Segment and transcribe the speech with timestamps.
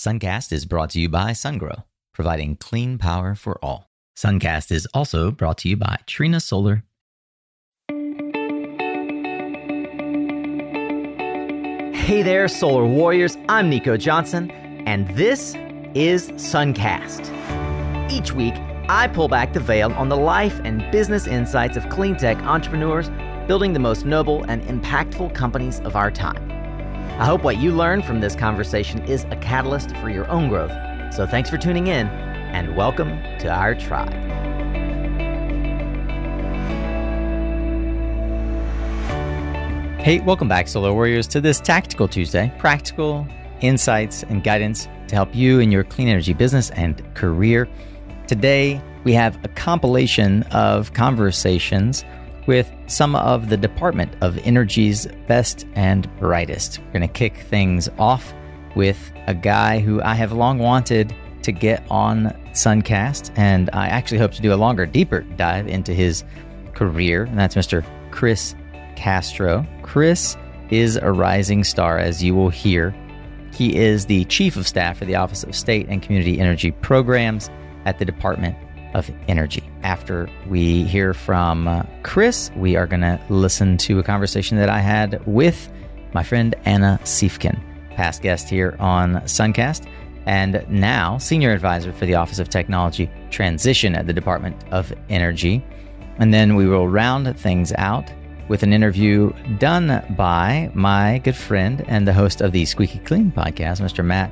[0.00, 1.84] Suncast is brought to you by SunGrow,
[2.14, 3.90] providing clean power for all.
[4.16, 6.84] Suncast is also brought to you by Trina Solar.
[11.92, 13.36] Hey there, Solar Warriors.
[13.50, 14.50] I'm Nico Johnson,
[14.86, 15.54] and this
[15.92, 17.30] is Suncast.
[18.10, 18.54] Each week,
[18.88, 23.10] I pull back the veil on the life and business insights of clean tech entrepreneurs
[23.46, 26.59] building the most noble and impactful companies of our time.
[27.20, 30.72] I hope what you learn from this conversation is a catalyst for your own growth.
[31.12, 34.10] So thanks for tuning in and welcome to our tribe.
[40.00, 42.50] Hey, welcome back, Solar Warriors, to this Tactical Tuesday.
[42.56, 43.28] Practical
[43.60, 47.68] insights and guidance to help you in your clean energy business and career.
[48.28, 52.02] Today, we have a compilation of conversations
[52.46, 56.78] with some of the Department of Energy's best and brightest.
[56.78, 58.32] We're going to kick things off
[58.74, 64.18] with a guy who I have long wanted to get on Suncast, and I actually
[64.18, 66.24] hope to do a longer, deeper dive into his
[66.74, 67.84] career, and that's Mr.
[68.10, 68.54] Chris
[68.96, 69.66] Castro.
[69.82, 70.36] Chris
[70.70, 72.94] is a rising star, as you will hear.
[73.52, 77.50] He is the Chief of Staff for the Office of State and Community Energy Programs
[77.84, 78.56] at the Department
[78.94, 79.62] of energy.
[79.82, 84.68] After we hear from uh, Chris, we are going to listen to a conversation that
[84.68, 85.70] I had with
[86.12, 87.60] my friend Anna Siefken,
[87.94, 89.88] past guest here on Suncast,
[90.26, 95.64] and now senior advisor for the Office of Technology Transition at the Department of Energy.
[96.18, 98.10] And then we will round things out
[98.48, 103.30] with an interview done by my good friend and the host of the Squeaky Clean
[103.30, 104.04] podcast, Mr.
[104.04, 104.30] Matt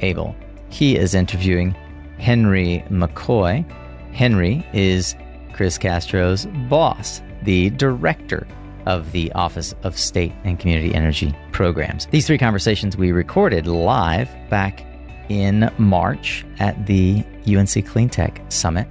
[0.00, 0.34] Abel.
[0.68, 1.70] He is interviewing
[2.18, 3.64] Henry McKoy,
[4.12, 5.16] Henry is
[5.52, 8.46] Chris Castro's boss, the director
[8.86, 12.06] of the Office of State and Community Energy Programs.
[12.06, 14.84] These three conversations we recorded live back
[15.28, 18.86] in March at the UNC Cleantech Summit.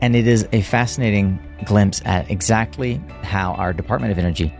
[0.00, 4.52] And it is a fascinating glimpse at exactly how our Department of Energy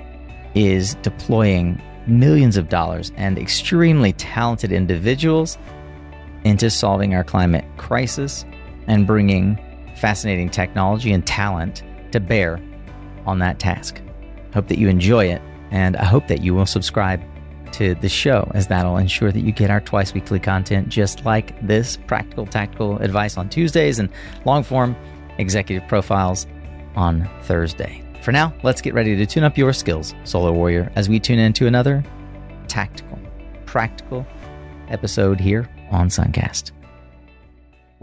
[0.55, 5.59] is deploying millions of dollars and extremely talented individuals
[6.45, 8.45] into solving our climate crisis
[8.87, 9.59] and bringing
[9.97, 12.61] fascinating technology and talent to bear
[13.27, 14.01] on that task.
[14.53, 17.21] Hope that you enjoy it, and I hope that you will subscribe
[17.73, 21.61] to the show, as that'll ensure that you get our twice weekly content just like
[21.67, 24.09] this practical, tactical advice on Tuesdays and
[24.45, 24.95] long form
[25.39, 26.47] executive profiles
[26.95, 28.01] on Thursday.
[28.23, 31.39] For now, let's get ready to tune up your skills, Solar Warrior, as we tune
[31.39, 32.05] into another
[32.69, 33.19] tactical,
[33.67, 34.25] practical
[34.89, 36.71] episode here on Suncast.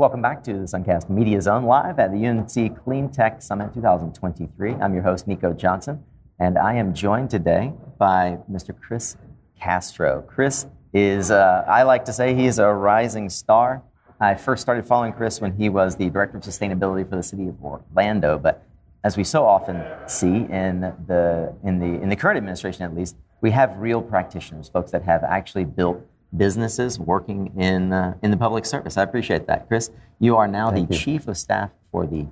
[0.01, 4.73] Welcome back to the Suncast Media Zone live at the UNC Clean Tech Summit 2023.
[4.73, 6.03] I'm your host, Nico Johnson,
[6.39, 8.75] and I am joined today by Mr.
[8.75, 9.15] Chris
[9.59, 10.23] Castro.
[10.23, 13.83] Chris is, uh, I like to say, he's a rising star.
[14.19, 17.47] I first started following Chris when he was the Director of Sustainability for the City
[17.47, 18.65] of Orlando, but
[19.03, 23.17] as we so often see in the, in the, in the current administration at least,
[23.41, 26.03] we have real practitioners, folks that have actually built
[26.35, 28.97] businesses working in, uh, in the public service.
[28.97, 29.67] I appreciate that.
[29.67, 30.99] Chris, you are now Thank the you.
[30.99, 32.27] Chief of Staff for the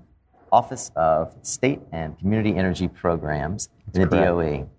[0.51, 4.25] Office of State and Community Energy Programs in the correct.
[4.25, 4.69] DOE.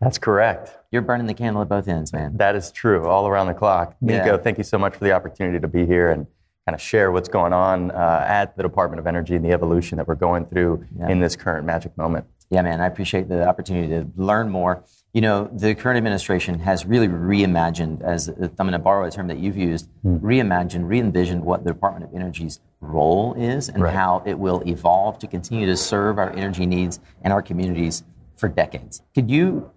[0.00, 0.76] That's correct.
[0.90, 2.36] You're burning the candle at both ends, man.
[2.36, 3.96] That is true, all around the clock.
[4.00, 4.24] Yeah.
[4.24, 6.26] Nico, thank you so much for the opportunity to be here and
[6.66, 9.96] kind of share what's going on uh, at the Department of Energy and the evolution
[9.96, 11.08] that we're going through yeah.
[11.08, 12.26] in this current magic moment.
[12.50, 14.84] Yeah, man, I appreciate the opportunity to learn more
[15.16, 19.28] you know, the current administration has really reimagined, as I'm going to borrow a term
[19.28, 20.20] that you've used, mm.
[20.20, 23.94] reimagined, re envisioned what the Department of Energy's role is and right.
[23.94, 28.04] how it will evolve to continue to serve our energy needs and our communities
[28.36, 29.00] for decades.
[29.14, 29.70] Could you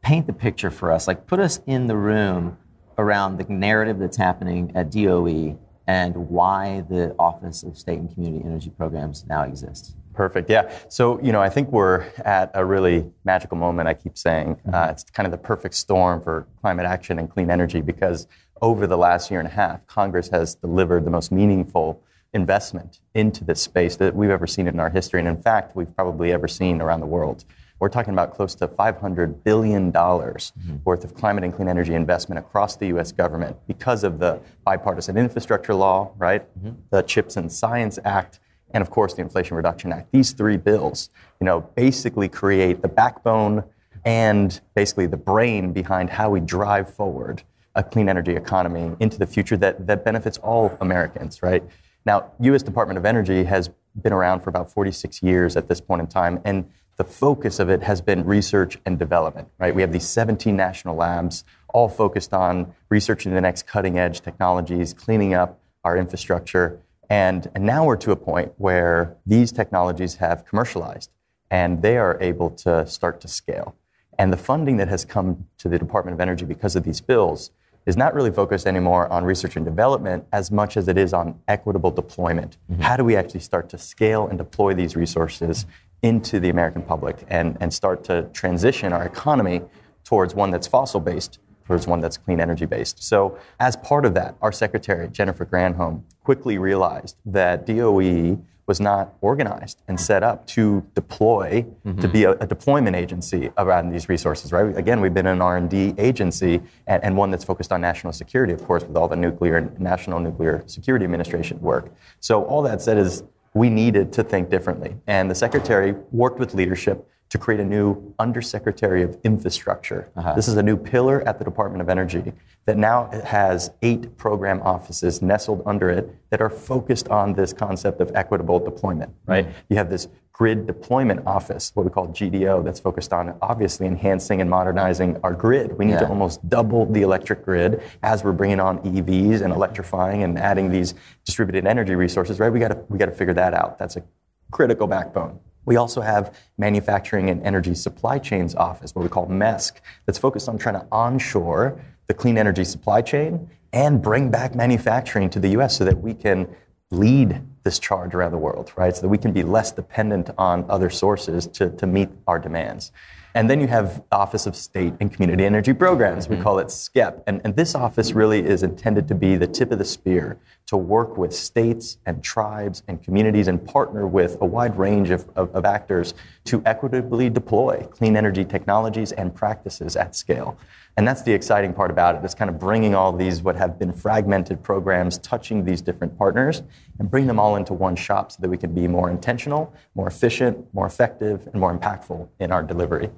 [0.00, 1.06] paint the picture for us?
[1.06, 2.56] Like, put us in the room
[2.96, 8.42] around the narrative that's happening at DOE and why the Office of State and Community
[8.42, 9.94] Energy Programs now exists.
[10.14, 10.48] Perfect.
[10.48, 10.72] Yeah.
[10.88, 13.88] So, you know, I think we're at a really magical moment.
[13.88, 14.90] I keep saying uh, mm-hmm.
[14.90, 18.26] it's kind of the perfect storm for climate action and clean energy because
[18.62, 22.00] over the last year and a half, Congress has delivered the most meaningful
[22.32, 25.20] investment into this space that we've ever seen in our history.
[25.20, 27.44] And in fact, we've probably ever seen around the world.
[27.80, 30.76] We're talking about close to $500 billion mm-hmm.
[30.84, 33.12] worth of climate and clean energy investment across the U.S.
[33.12, 36.42] government because of the bipartisan infrastructure law, right?
[36.58, 36.76] Mm-hmm.
[36.90, 38.40] The CHIPS and Science Act,
[38.74, 40.12] and of course the Inflation Reduction Act.
[40.12, 41.08] These three bills,
[41.40, 43.64] you know, basically create the backbone
[44.04, 47.42] and basically the brain behind how we drive forward
[47.74, 51.62] a clean energy economy into the future that, that benefits all Americans, right?
[52.06, 52.62] Now, U.S.
[52.62, 56.40] Department of Energy has been around for about 46 years at this point in time,
[56.44, 59.74] and the focus of it has been research and development, right?
[59.74, 64.92] We have these 17 national labs all focused on researching the next cutting edge technologies,
[64.94, 66.80] cleaning up our infrastructure.
[67.14, 71.12] And, and now we're to a point where these technologies have commercialized
[71.48, 73.76] and they are able to start to scale.
[74.18, 77.52] And the funding that has come to the Department of Energy because of these bills
[77.86, 81.38] is not really focused anymore on research and development as much as it is on
[81.46, 82.56] equitable deployment.
[82.68, 82.82] Mm-hmm.
[82.82, 85.66] How do we actually start to scale and deploy these resources
[86.02, 89.62] into the American public and, and start to transition our economy
[90.02, 93.02] towards one that's fossil based, towards one that's clean energy based?
[93.02, 99.14] So, as part of that, our secretary, Jennifer Granholm, quickly realized that DOE was not
[99.20, 102.00] organized and set up to deploy mm-hmm.
[102.00, 105.94] to be a, a, deployment agency around these resources right again we've been an r&d
[105.98, 109.70] agency and, and, one that's focused on national security of course with all the nuclear
[109.78, 113.22] national nuclear security administration work so all that said is
[113.52, 118.14] we needed to think differently and the secretary worked with leadership to create a new
[118.20, 120.08] Undersecretary of Infrastructure.
[120.14, 120.34] Uh-huh.
[120.34, 122.32] This is a new pillar at the Department of Energy
[122.64, 128.00] that now has eight program offices nestled under it that are focused on this concept
[128.00, 129.46] of equitable deployment, right?
[129.46, 129.58] Mm-hmm.
[129.68, 134.40] You have this grid deployment office, what we call GDO, that's focused on obviously enhancing
[134.40, 135.76] and modernizing our grid.
[135.76, 136.00] We need yeah.
[136.00, 140.70] to almost double the electric grid as we're bringing on EVs and electrifying and adding
[140.70, 140.94] these
[141.24, 142.52] distributed energy resources, right?
[142.52, 143.76] We got to we got to figure that out.
[143.80, 144.04] That's a
[144.52, 145.40] critical backbone.
[145.66, 149.74] We also have Manufacturing and Energy Supply Chains Office, what we call MESC,
[150.06, 155.30] that's focused on trying to onshore the clean energy supply chain and bring back manufacturing
[155.30, 156.48] to the US so that we can
[156.90, 158.94] lead this charge around the world, right?
[158.94, 162.92] So that we can be less dependent on other sources to, to meet our demands.
[163.36, 166.28] And then you have Office of State and Community Energy Programs.
[166.28, 166.44] We mm-hmm.
[166.44, 167.24] call it SCEP.
[167.26, 170.76] And, and this office really is intended to be the tip of the spear to
[170.76, 175.52] work with states and tribes and communities and partner with a wide range of, of,
[175.52, 176.14] of actors
[176.44, 180.56] to equitably deploy clean energy technologies and practices at scale.
[180.96, 183.78] And that's the exciting part about it, is kind of bringing all these what have
[183.78, 186.62] been fragmented programs, touching these different partners,
[187.00, 190.06] and bring them all into one shop so that we can be more intentional, more
[190.06, 193.10] efficient, more effective, and more impactful in our delivery.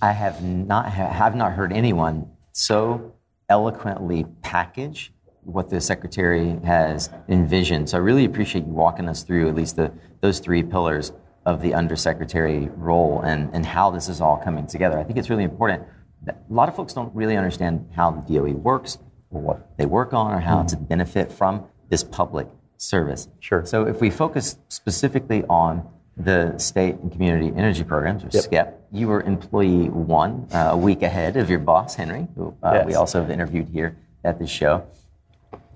[0.00, 3.14] I have not have not heard anyone so
[3.48, 7.90] eloquently package what the secretary has envisioned.
[7.90, 11.12] So I really appreciate you walking us through at least the those three pillars
[11.44, 14.98] of the undersecretary role and, and how this is all coming together.
[14.98, 15.84] I think it's really important.
[16.26, 18.98] A lot of folks don't really understand how the DOE works
[19.30, 20.68] or what they work on or how mm-hmm.
[20.68, 23.28] to benefit from this public service.
[23.40, 23.64] Sure.
[23.64, 28.44] So if we focus specifically on the state and community energy programs, or yep.
[28.44, 28.74] SCEP.
[28.92, 32.86] You were employee one, uh, a week ahead of your boss, Henry, who uh, yes.
[32.86, 34.86] we also have interviewed here at the show.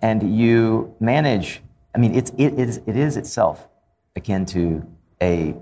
[0.01, 1.63] And you manage,
[1.95, 3.69] I mean, it's, it, is, it is itself
[4.17, 4.87] akin to
[5.21, 5.55] a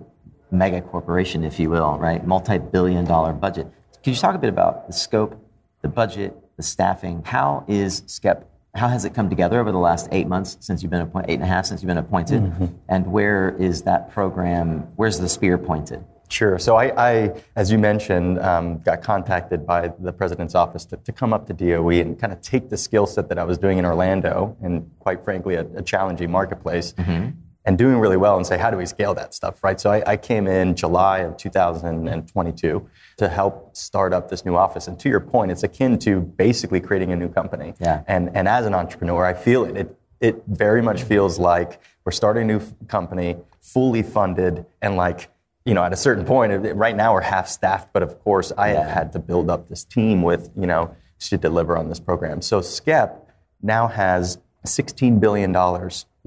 [0.52, 2.24] mega corporation, if you will, right?
[2.24, 3.66] Multi billion dollar budget.
[4.04, 5.36] Could you talk a bit about the scope,
[5.82, 7.22] the budget, the staffing?
[7.24, 10.90] How is SCEP how has it come together over the last eight months since you've
[10.90, 12.42] been appointed, eight and a half since you've been appointed?
[12.42, 12.66] Mm-hmm.
[12.88, 16.04] And where is that program, where's the spear pointed?
[16.30, 16.58] Sure.
[16.58, 21.10] So I, I as you mentioned, um, got contacted by the president's office to, to,
[21.10, 23.78] come up to DOE and kind of take the skill set that I was doing
[23.78, 27.30] in Orlando and quite frankly a, a challenging marketplace mm-hmm
[27.68, 29.78] and doing really well and say, how do we scale that stuff, right?
[29.78, 32.88] So I, I, came in July of 2022
[33.18, 34.88] to help start up this new office.
[34.88, 37.74] And to your point, it's akin to basically creating a new company.
[37.78, 38.04] Yeah.
[38.06, 39.76] And, and as an entrepreneur, I feel it.
[39.76, 45.28] It, it very much feels like we're starting a new company, fully funded, and like,
[45.66, 48.72] you know, at a certain point, right now we're half staffed, but of course I
[48.72, 48.82] yeah.
[48.82, 52.40] have had to build up this team with, you know, to deliver on this program.
[52.40, 53.14] So SCEP
[53.60, 55.52] now has $16 billion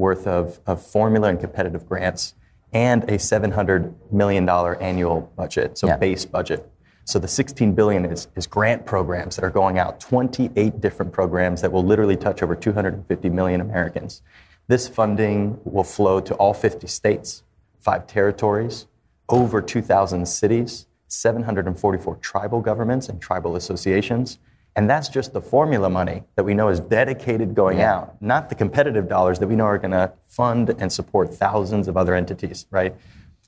[0.02, 2.34] worth of, of formula and competitive grants
[2.74, 5.98] and a $700 million annual budget, so yeah.
[5.98, 6.68] base budget.
[7.06, 11.62] So the 16 billion is, is grant programs that are going out, 28 different programs
[11.62, 14.22] that will literally touch over 250 million Americans.
[14.68, 17.44] This funding will flow to all 50 states,
[17.80, 18.88] five territories,
[19.30, 24.40] over 2,000 cities, 744 tribal governments and tribal associations,
[24.76, 27.94] and that's just the formula money that we know is dedicated going yeah.
[27.94, 31.88] out, not the competitive dollars that we know are going to fund and support thousands
[31.88, 32.96] of other entities, right?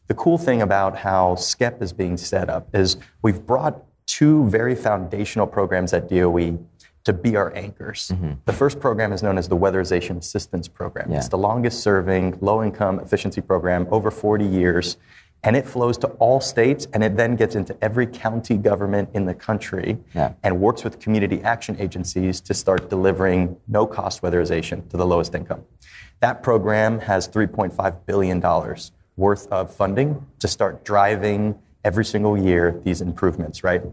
[0.07, 4.75] The cool thing about how SCEP is being set up is we've brought two very
[4.75, 6.59] foundational programs at DOE
[7.05, 8.11] to be our anchors.
[8.13, 8.33] Mm-hmm.
[8.45, 11.11] The first program is known as the Weatherization Assistance Program.
[11.11, 11.17] Yeah.
[11.17, 14.97] It's the longest serving low income efficiency program over 40 years
[15.43, 19.25] and it flows to all states and it then gets into every county government in
[19.25, 20.33] the country yeah.
[20.43, 25.35] and works with community action agencies to start delivering no cost weatherization to the lowest
[25.35, 25.63] income.
[26.21, 28.41] That program has $3.5 billion
[29.17, 33.83] worth of funding to start driving every single year these improvements, right?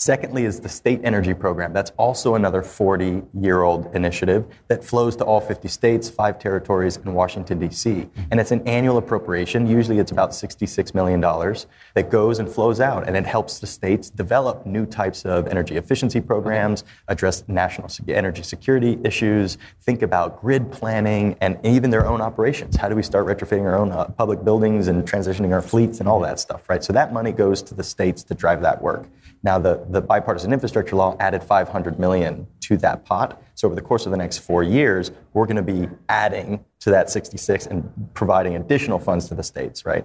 [0.00, 1.72] Secondly, is the state energy program.
[1.72, 6.98] That's also another 40 year old initiative that flows to all 50 states, five territories,
[6.98, 8.08] and Washington, D.C.
[8.30, 9.66] And it's an annual appropriation.
[9.66, 13.08] Usually it's about $66 million that goes and flows out.
[13.08, 18.44] And it helps the states develop new types of energy efficiency programs, address national energy
[18.44, 22.76] security issues, think about grid planning, and even their own operations.
[22.76, 26.08] How do we start retrofitting our own uh, public buildings and transitioning our fleets and
[26.08, 26.84] all that stuff, right?
[26.84, 29.08] So that money goes to the states to drive that work.
[29.42, 33.40] Now, the, the bipartisan infrastructure law added 500 million to that pot.
[33.54, 36.90] So over the course of the next four years, we're going to be adding to
[36.90, 40.04] that 66 and providing additional funds to the states, right?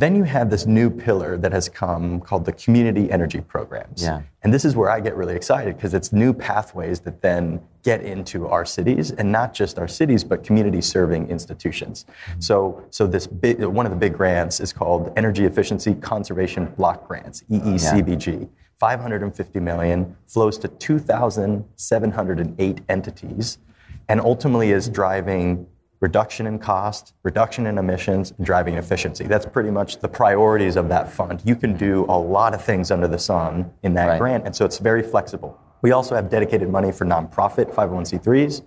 [0.00, 4.02] Then you have this new pillar that has come called the community energy programs.
[4.02, 4.22] Yeah.
[4.42, 8.00] And this is where I get really excited because it's new pathways that then get
[8.00, 12.06] into our cities and not just our cities, but community serving institutions.
[12.30, 12.40] Mm-hmm.
[12.40, 17.06] So, so this big, one of the big grants is called Energy Efficiency Conservation Block
[17.06, 18.40] Grants, EECBG.
[18.40, 18.46] Yeah.
[18.78, 23.58] 550 million flows to 2,708 entities
[24.08, 25.66] and ultimately is driving
[26.00, 29.24] reduction in cost, reduction in emissions, and driving efficiency.
[29.24, 31.42] That's pretty much the priorities of that fund.
[31.44, 34.18] You can do a lot of things under the sun in that right.
[34.18, 35.58] grant, and so it's very flexible.
[35.82, 38.62] We also have dedicated money for nonprofit 501c3s,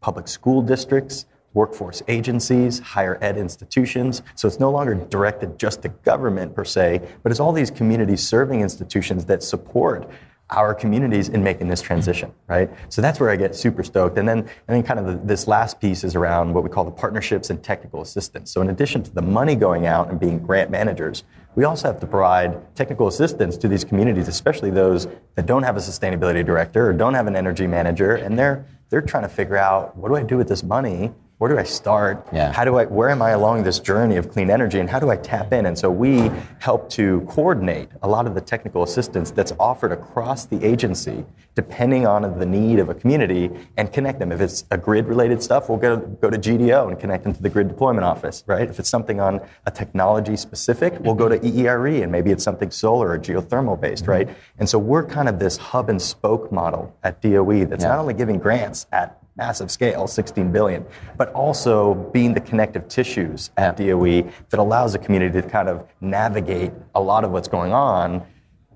[0.00, 4.22] public school districts, workforce agencies, higher ed institutions.
[4.34, 8.16] So it's no longer directed just to government per se, but it's all these community
[8.16, 10.10] serving institutions that support
[10.50, 12.70] our communities in making this transition, right?
[12.88, 14.18] So that's where I get super stoked.
[14.18, 16.84] And then, and then kind of the, this last piece is around what we call
[16.84, 18.52] the partnerships and technical assistance.
[18.52, 21.24] So in addition to the money going out and being grant managers,
[21.54, 25.76] we also have to provide technical assistance to these communities, especially those that don't have
[25.76, 29.56] a sustainability director or don't have an energy manager, and they're they're trying to figure
[29.56, 31.12] out what do I do with this money
[31.44, 32.26] where do I start?
[32.32, 32.50] Yeah.
[32.54, 35.10] How do I, where am I along this journey of clean energy and how do
[35.10, 35.66] I tap in?
[35.66, 40.46] And so we help to coordinate a lot of the technical assistance that's offered across
[40.46, 41.22] the agency,
[41.54, 44.32] depending on the need of a community and connect them.
[44.32, 47.42] If it's a grid related stuff, we'll go, go to GDO and connect them to
[47.42, 48.66] the grid deployment office, right?
[48.66, 52.70] If it's something on a technology specific, we'll go to EERE and maybe it's something
[52.70, 54.12] solar or geothermal based, mm-hmm.
[54.12, 54.28] right?
[54.58, 57.90] And so we're kind of this hub and spoke model at DOE that's yeah.
[57.90, 60.84] not only giving grants at massive scale, 16 billion,
[61.16, 65.86] but also being the connective tissues at DOE that allows the community to kind of
[66.00, 68.24] navigate a lot of what's going on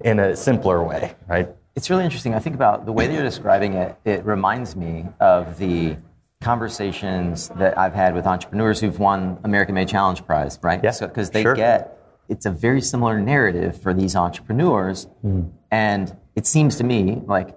[0.04, 1.48] in a simpler way, right?
[1.76, 2.34] It's really interesting.
[2.34, 5.96] I think about the way that you're describing it, it reminds me of the
[6.40, 10.80] conversations that I've had with entrepreneurs who've won American Made Challenge Prize, right?
[10.82, 11.00] Yes.
[11.00, 11.54] Because so, they sure.
[11.54, 11.98] get
[12.28, 15.06] it's a very similar narrative for these entrepreneurs.
[15.24, 15.50] Mm.
[15.70, 17.56] And it seems to me like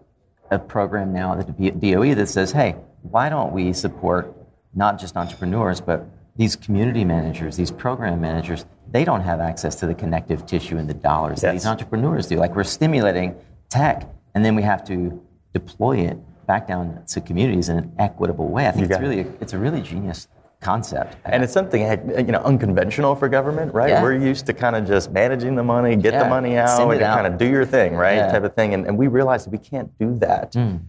[0.50, 4.36] a program now at the DOE that says, hey, why don't we support
[4.74, 6.06] not just entrepreneurs, but
[6.36, 10.90] these community managers, these program managers, they don't have access to the connective tissue and
[10.90, 11.42] the dollars yes.
[11.42, 12.38] that these entrepreneurs do.
[12.38, 13.36] Like we're stimulating
[13.70, 15.22] tech, and then we have to
[15.54, 16.18] deploy it
[16.48, 18.68] back down to communities in an equitable way.
[18.68, 20.28] I think it's really it's a really genius
[20.62, 21.18] concept.
[21.26, 21.82] And it's something
[22.18, 23.90] you know unconventional for government, right?
[23.90, 24.02] Yeah.
[24.02, 26.24] We're used to kind of just managing the money, get yeah.
[26.24, 28.16] the money out, and kind of do your thing, right?
[28.16, 28.32] Yeah.
[28.32, 28.74] Type of thing.
[28.74, 30.54] And, and we realize that we can't do that.
[30.54, 30.82] Mm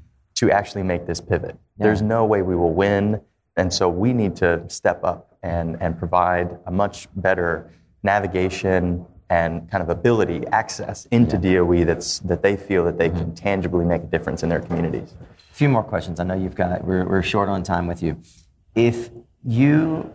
[0.42, 1.56] to actually make this pivot.
[1.78, 1.86] Yeah.
[1.86, 3.20] There's no way we will win.
[3.56, 7.70] And so we need to step up and, and provide a much better
[8.02, 11.58] navigation and kind of ability, access into yeah.
[11.58, 13.18] DOE that's, that they feel that they mm-hmm.
[13.18, 15.14] can tangibly make a difference in their communities.
[15.52, 16.18] A few more questions.
[16.18, 18.20] I know you've got, we're, we're short on time with you.
[18.74, 19.10] If
[19.44, 20.12] you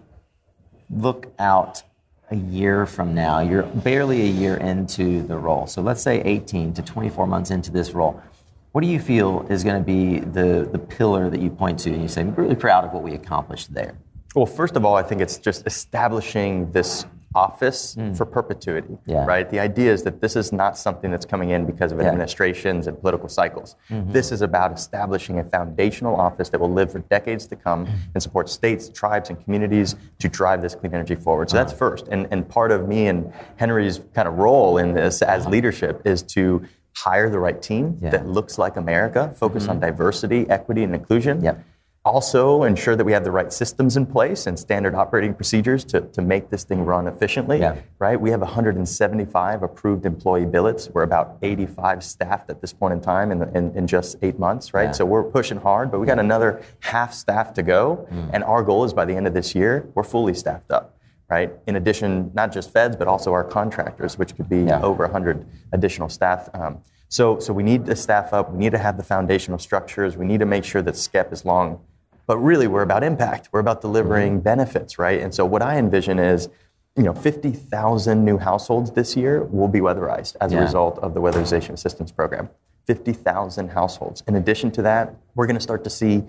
[0.89, 1.83] look out
[2.31, 5.67] a year from now, you're barely a year into the role.
[5.67, 8.21] So let's say 18 to 24 months into this role
[8.71, 11.91] what do you feel is going to be the, the pillar that you point to
[11.91, 13.97] and you say, I'm really proud of what we accomplished there?
[14.35, 17.05] Well, first of all, I think it's just establishing this
[17.35, 18.17] office mm.
[18.17, 19.25] for perpetuity, yeah.
[19.25, 19.49] right?
[19.49, 22.05] The idea is that this is not something that's coming in because of yeah.
[22.07, 23.75] administrations and political cycles.
[23.89, 24.11] Mm-hmm.
[24.11, 27.93] This is about establishing a foundational office that will live for decades to come mm.
[28.13, 31.49] and support states, tribes, and communities to drive this clean energy forward.
[31.49, 31.65] So uh-huh.
[31.65, 32.07] that's first.
[32.07, 35.51] And, and part of me and Henry's kind of role in this as uh-huh.
[35.51, 36.65] leadership is to
[37.03, 38.09] hire the right team yeah.
[38.09, 39.73] that looks like America, focus mm-hmm.
[39.73, 41.43] on diversity, equity, and inclusion.
[41.43, 41.63] Yep.
[42.03, 46.01] Also, ensure that we have the right systems in place and standard operating procedures to,
[46.01, 47.59] to make this thing run efficiently.
[47.59, 47.75] Yeah.
[47.99, 48.19] Right?
[48.19, 50.89] We have 175 approved employee billets.
[50.89, 54.73] We're about 85 staffed at this point in time in, in, in just eight months.
[54.73, 54.85] Right?
[54.85, 54.91] Yeah.
[54.93, 58.07] So we're pushing hard, but we got another half staff to go.
[58.09, 58.29] Mm.
[58.33, 60.96] And our goal is by the end of this year, we're fully staffed up
[61.29, 61.51] right?
[61.67, 64.81] In addition, not just feds, but also our contractors, which could be yeah.
[64.81, 66.49] over 100 additional staff.
[66.53, 66.79] Um,
[67.09, 68.51] so, so we need to staff up.
[68.51, 70.17] We need to have the foundational structures.
[70.17, 71.79] We need to make sure that SCEP is long.
[72.25, 73.49] But really, we're about impact.
[73.51, 75.21] We're about delivering benefits, right?
[75.21, 76.49] And so what I envision is
[76.97, 80.59] you know, 50,000 new households this year will be weatherized as Yeah.
[80.59, 82.49] a result of the weatherization assistance program.
[82.87, 84.23] 50,000 households.
[84.27, 86.23] In addition to that, we're going to start to see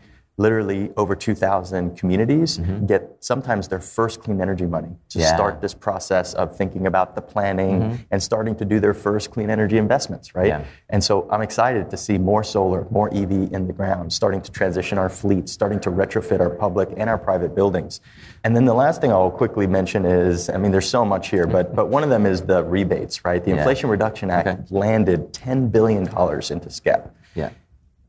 [0.48, 5.20] literally over 2,000 communities get sometimes their first clean energy money to Mm-hmm.
[5.20, 5.34] Yeah.
[5.34, 9.50] start this process of thinking about the planning and starting to do their first clean
[9.50, 10.46] energy investments, right?
[10.46, 10.64] Yeah.
[10.90, 14.50] And so I'm excited to see more solar, more EV in the ground, starting to
[14.52, 18.00] transition our fleet, starting to retrofit our public and our private buildings.
[18.44, 21.46] And then the last thing I'll quickly mention is, I mean, there's so much here,
[21.48, 23.42] but but one of them is the rebates, right?
[23.42, 23.56] The Yeah.
[23.58, 24.62] Inflation Reduction Act Okay.
[24.70, 27.10] landed 10 billion dollars into SCEP.
[27.34, 27.50] Yeah.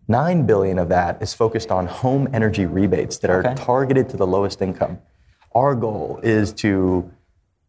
[0.09, 3.53] Nine billion of that is focused on home energy rebates that are Okay.
[3.53, 4.97] targeted to the lowest income.
[5.53, 7.09] Our goal is to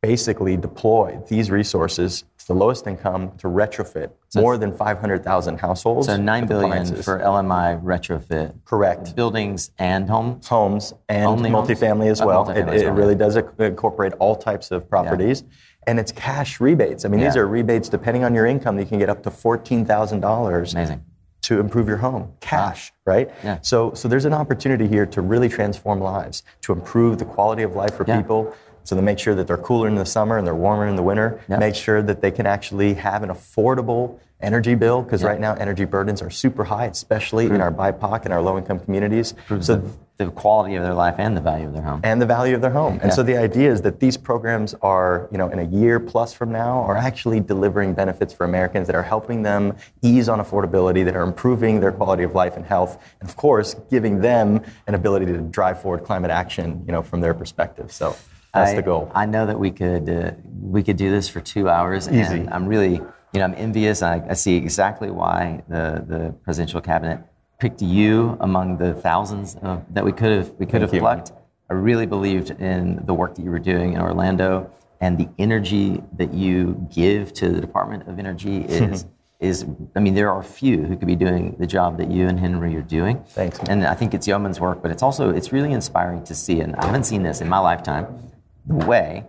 [0.01, 6.07] basically deploy these resources to the lowest income to retrofit more than 500,000 households.
[6.07, 8.55] So 9 billion for LMI retrofit.
[8.65, 10.49] correct Buildings and homes.
[10.49, 11.69] homes and Only homes?
[11.69, 12.47] multifamily as Oh, well.
[12.47, 15.45] multifamily It, it really does incorporate all types of properties.
[15.87, 17.05] And it's cash rebates.
[17.05, 18.79] I mean, these are rebates depending on your income.
[18.79, 21.05] You can get up to fourteen thousand dollars Amazing.
[21.43, 23.31] To improve your home, cash, right?
[23.43, 23.59] Yeah.
[23.63, 27.75] So, so there's an opportunity here to really transform lives, to improve the quality of
[27.75, 28.21] life for Yeah.
[28.21, 28.55] people.
[28.91, 31.03] So to make sure that they're cooler in the summer and they're warmer in the
[31.05, 31.41] winter.
[31.47, 35.85] Make sure that they can actually have an affordable energy bill because right now energy
[35.85, 39.35] burdens are super high, especially in our BIPOC and our low-income communities.
[39.61, 39.81] So
[40.17, 42.01] The quality of their life and the value of their home.
[42.03, 42.95] and the value of their home.
[42.95, 43.17] And Yeah.
[43.19, 46.51] so the idea is that these programs are, you know, in a year plus from
[46.51, 51.15] now, are actually delivering benefits for Americans that are helping them ease on affordability, that
[51.17, 55.27] are improving their quality of life and health, and of course, giving them an ability
[55.27, 57.91] to drive forward climate action, you know, from their perspective.
[57.93, 58.15] So
[58.53, 59.11] that's I, the goal.
[59.15, 62.19] I know that we could uh, we could do this for two hours, Easy.
[62.21, 64.03] and I'm really you know I'm envious.
[64.03, 67.21] I, I see exactly why the the presidential cabinet
[67.59, 71.01] picked you among the thousands of, that we could have we could have you.
[71.01, 71.33] plucked.
[71.69, 76.03] I really believed in the work that you were doing in Orlando, and the energy
[76.17, 79.07] that you give to the Department of Energy is.
[79.39, 79.65] Is
[79.97, 82.77] I mean, there are few who could be doing the job that you and Henry
[82.77, 83.25] are doing.
[83.29, 83.71] Thanks, man.
[83.71, 86.77] And I think it's yeoman's work, but it's also it's really inspiring to see, and
[86.77, 88.30] I haven't seen this in my lifetime,
[88.71, 89.25] way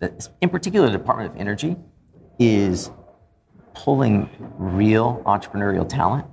[0.00, 1.76] that, in particular, the Department of Energy
[2.38, 2.90] is
[3.74, 6.26] pulling real entrepreneurial talent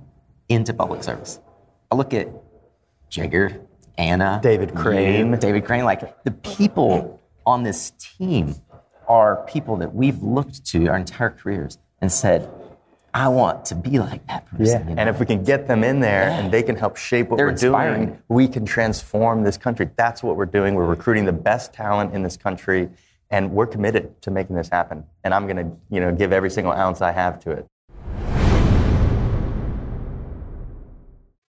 [0.48, 1.40] into public service.
[1.90, 2.28] I look at
[3.10, 3.60] Jigar,
[3.96, 5.38] Anna, David you, Crane.
[5.38, 8.54] David Crane, like the people on this team
[9.06, 12.50] are people that we've looked to our entire careers and said,
[13.14, 14.88] I want to be like that person.
[14.88, 15.00] you know?
[15.00, 16.38] And if we can get them in there Yeah.
[16.38, 18.06] and they can help shape what They're we're inspiring.
[18.06, 19.88] doing, we can transform this country.
[19.96, 20.74] That's what we're doing.
[20.74, 22.90] We're recruiting the best talent in this country,
[23.30, 25.04] and we're committed to making this happen.
[25.24, 27.66] And I'm going to, you know, give every single ounce I have to it.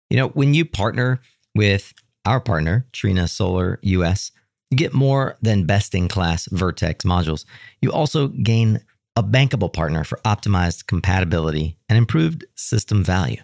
[0.09, 1.21] You know, when you partner
[1.55, 1.93] with
[2.25, 4.31] our partner, Trina Solar US,
[4.69, 7.45] you get more than best in class Vertex modules.
[7.81, 8.81] You also gain
[9.15, 13.41] a bankable partner for optimized compatibility and improved system value.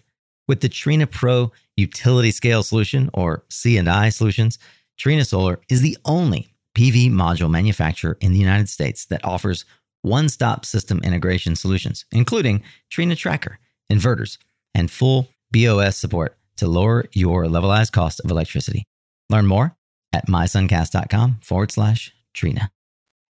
[0.48, 4.58] With the Trina Pro Utility Scale Solution or C&I Solutions,
[4.98, 9.66] Trina Solar is the only PV module manufacturer in the United States that offers
[10.04, 13.60] one-stop system integration solutions, including Trina Tracker,
[13.92, 14.38] inverters,
[14.74, 18.84] and full BOS support to lower your levelized cost of electricity.
[19.30, 19.76] Learn more
[20.14, 22.72] at mysuncast.com forward slash Trina.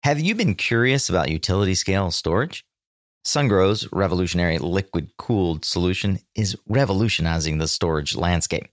[0.04, 2.64] Have you been curious about utility scale storage?
[3.26, 8.70] SunGrow's revolutionary liquid cooled solution is revolutionizing the storage landscape.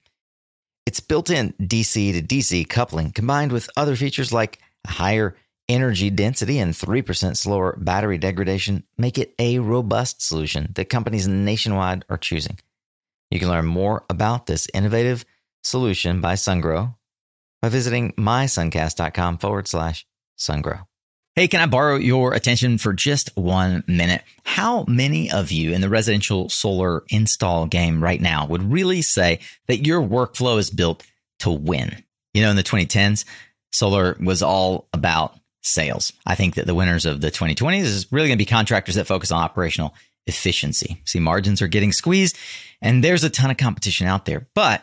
[0.87, 5.35] Its built in DC to DC coupling combined with other features like higher
[5.69, 12.05] energy density and 3% slower battery degradation make it a robust solution that companies nationwide
[12.09, 12.59] are choosing.
[13.31, 15.25] You can learn more about this innovative
[15.65, 16.95] solution by SunGrow
[17.61, 20.07] by visiting mysuncast.com forward slash
[20.39, 20.87] sungrow.
[21.37, 24.23] Hey, can I borrow your attention for just one minute?
[24.45, 29.41] How many of you in the residential solar install game right now would really say
[29.67, 31.05] that your workflow is built
[31.41, 32.05] to win?
[32.35, 33.25] You know, in the 2010s,
[33.73, 36.13] solar was all about sales.
[36.25, 39.09] I think that the winners of the 2020s is really going to be contractors that
[39.09, 39.93] focus on operational
[40.29, 41.03] efficiency.
[41.05, 42.39] See, margins are getting squeezed
[42.81, 44.83] and there's a ton of competition out there, but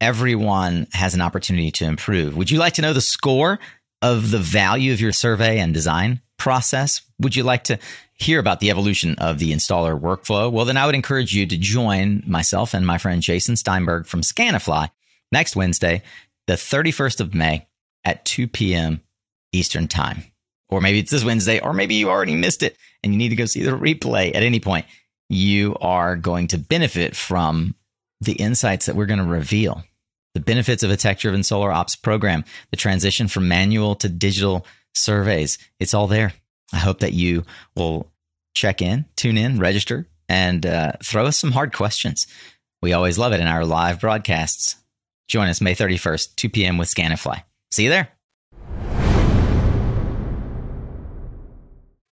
[0.00, 2.36] everyone has an opportunity to improve.
[2.36, 3.60] Would you like to know the score
[4.02, 7.02] of the value of your survey and design process?
[7.20, 7.78] Would you like to
[8.14, 10.50] hear about the evolution of the installer workflow?
[10.50, 14.20] Well, then I would encourage you to join myself and my friend Jason Steinberg from
[14.20, 14.90] Scanifly
[15.32, 16.02] next Wednesday,
[16.46, 17.66] the 31st of May
[18.04, 19.00] at 2 p.m.
[19.52, 20.24] Eastern Time.
[20.68, 23.36] Or maybe it's this Wednesday, or maybe you already missed it and you need to
[23.36, 24.86] go see the replay at any point.
[25.28, 27.74] You are going to benefit from
[28.20, 29.84] the insights that we're going to reveal
[30.34, 34.66] the benefits of a tech driven solar ops program, the transition from manual to digital
[34.94, 35.58] surveys.
[35.80, 36.32] It's all there.
[36.72, 37.44] I hope that you
[37.76, 38.10] will
[38.54, 42.26] check in, tune in, register, and uh, throw us some hard questions.
[42.82, 44.76] We always love it in our live broadcasts.
[45.28, 46.78] Join us May 31st, 2 p.m.
[46.78, 47.42] with Scanifly.
[47.70, 48.13] See you there.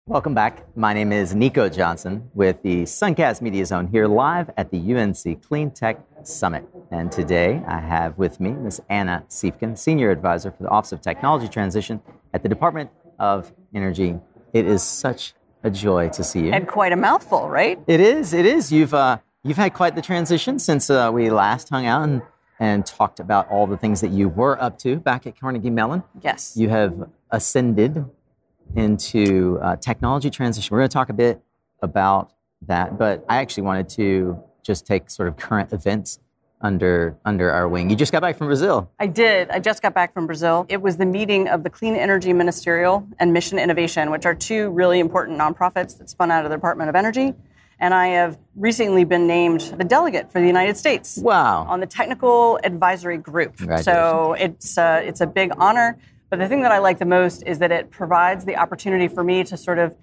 [0.10, 0.66] Welcome back.
[0.78, 5.44] My name is Nico Johnson with the Suncast Media Zone here live at the UNC
[5.44, 6.66] Clean Tech Summit.
[6.92, 8.82] And today I have with me Ms.
[8.88, 12.02] Anna Siefken, Senior Advisor for the Office of Technology Transition
[12.34, 12.90] at the Department
[13.20, 14.18] of Energy.
[14.54, 16.54] It is such a joy to see you.
[16.54, 17.78] And quite a mouthful, right?
[17.86, 18.34] It is.
[18.34, 18.72] It is.
[18.72, 22.22] You've uh, you've had quite the transition since uh, we last hung out and,
[22.62, 26.02] and talked about all the things that you were up to back at Carnegie Mellon.
[26.22, 26.56] Yes.
[26.56, 28.06] You have ascended
[28.76, 30.74] into uh, technology transition.
[30.74, 31.42] We're going to talk a bit
[31.82, 32.34] about
[32.68, 36.20] that, but I actually wanted to just take sort of current events
[36.62, 37.90] under under our wing.
[37.90, 38.90] You just got back from Brazil.
[39.00, 39.50] I did.
[39.52, 40.66] I just got back from Brazil.
[40.70, 44.70] It was the meeting of the Clean Energy Ministerial and Mission Innovation, which are two
[44.72, 47.34] really important nonprofits that spun out of the Department of Energy.
[47.80, 51.20] And I have recently been named the delegate for the United States.
[51.20, 51.68] Wow.
[51.70, 53.56] On the technical advisory group.
[53.84, 56.00] So it's uh, it's a big honor.
[56.30, 59.24] But the thing that I like the most is that it provides the opportunity for
[59.24, 59.96] me to sort of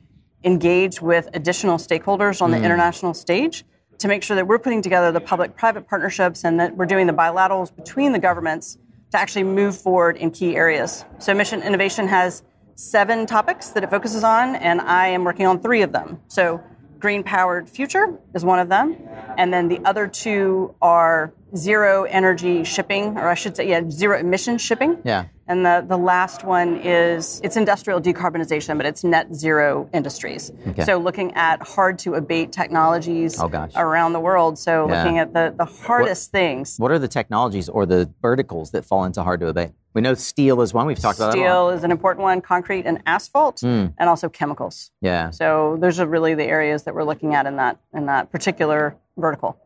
[0.43, 2.65] engage with additional stakeholders on the Mm.
[2.65, 3.65] international stage
[3.99, 7.07] to make sure that we're putting together the public private partnerships and that we're doing
[7.07, 8.79] the bilaterals between the governments
[9.13, 11.05] to actually move forward in key areas.
[11.19, 12.43] So, Mission Innovation has
[12.75, 16.21] seven topics that it focuses on, and I am working on three of them.
[16.29, 16.61] So,
[16.99, 18.97] green powered future is one of them.
[19.37, 24.19] And then the other two are zero energy shipping, or I should say, yeah, zero
[24.19, 24.99] emission shipping.
[25.05, 25.27] Yeah.
[25.47, 30.51] And the, the last one is it's industrial decarbonization, but it's net zero industries.
[30.69, 30.85] Okay.
[30.85, 33.73] So looking at hard to abate technologies Oh, gosh.
[33.77, 34.59] around the world.
[34.59, 35.03] So Yeah.
[35.03, 36.77] looking at the, the hardest things.
[36.79, 39.73] What are the technologies or the verticals that fall into hard to abate?
[39.93, 40.87] We know steel is one.
[40.87, 41.47] We've talked about that a lot.
[41.47, 43.87] Steel is an important one, concrete and asphalt, Hmm.
[43.99, 44.91] and also chemicals.
[45.03, 45.31] Yeah.
[45.31, 48.97] So those are really the areas that we're looking at in that in that particular
[49.17, 49.57] vertical.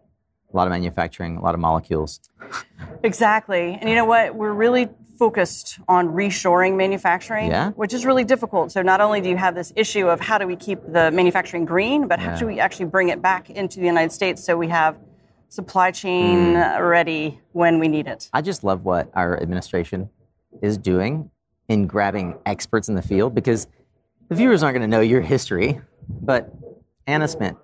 [0.52, 2.20] A lot of manufacturing, a lot of molecules.
[3.02, 3.76] Exactly.
[3.80, 4.34] And you know what?
[4.34, 7.72] We're really focused on reshoring manufacturing, Yeah.
[7.72, 8.72] which is really difficult.
[8.72, 11.64] So not only do you have this issue of how do we keep the manufacturing
[11.64, 12.38] green, but how Yeah.
[12.38, 14.96] do we actually bring it back into the United States so we have
[15.50, 16.82] supply chain Hmm.
[16.82, 18.30] ready when we need it.
[18.32, 20.08] I just love what our administration
[20.62, 21.30] is doing
[21.68, 23.66] in grabbing experts in the field because
[24.28, 26.52] the viewers aren't going to know your history, but
[27.06, 27.56] Anna spent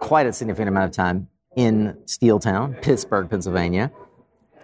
[0.00, 3.90] quite a significant amount of time in Steeltown, Pittsburgh, Pennsylvania,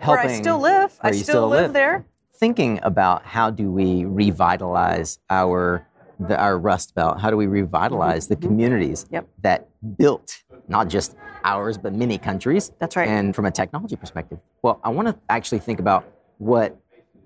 [0.02, 0.30] Where helping.
[0.30, 0.96] I still live.
[1.00, 2.06] where I you still, live, there.
[2.34, 5.86] Thinking about how do we revitalize our
[6.20, 7.20] the, our Rust Belt?
[7.20, 9.06] How do we revitalize the communities.
[9.10, 9.28] Yep.
[9.42, 12.72] that built not just ours but many countries?
[12.78, 13.08] That's right.
[13.08, 16.04] And from a technology perspective, well, I want to actually think about
[16.38, 16.76] what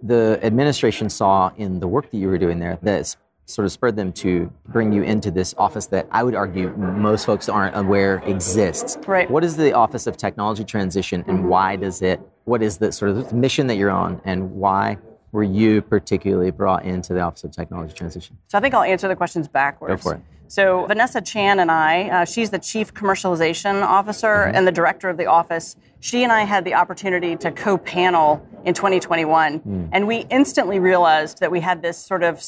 [0.02, 3.72] the administration saw in the work that you were doing there that s- sort of
[3.72, 7.76] spurred them to bring you into this office that I would argue most folks aren't
[7.76, 8.96] aware exists.
[9.06, 9.30] Right.
[9.30, 13.10] What is the Office of Technology Transition and why does it, what is the sort
[13.10, 14.96] of mission that you're on and why
[15.32, 18.36] were you particularly brought into the Office of Technology Transition?
[18.48, 20.02] So I think I'll answer the questions backwards.
[20.02, 20.22] Go for it.
[20.48, 24.54] So Vanessa Chan and I, uh, she's the chief commercialization officer Mm-hmm.
[24.56, 25.76] and the director of the office.
[26.00, 29.84] She and I had the opportunity to co-panel in 2021, Hmm.
[29.92, 32.40] and we instantly realized that we had this sort of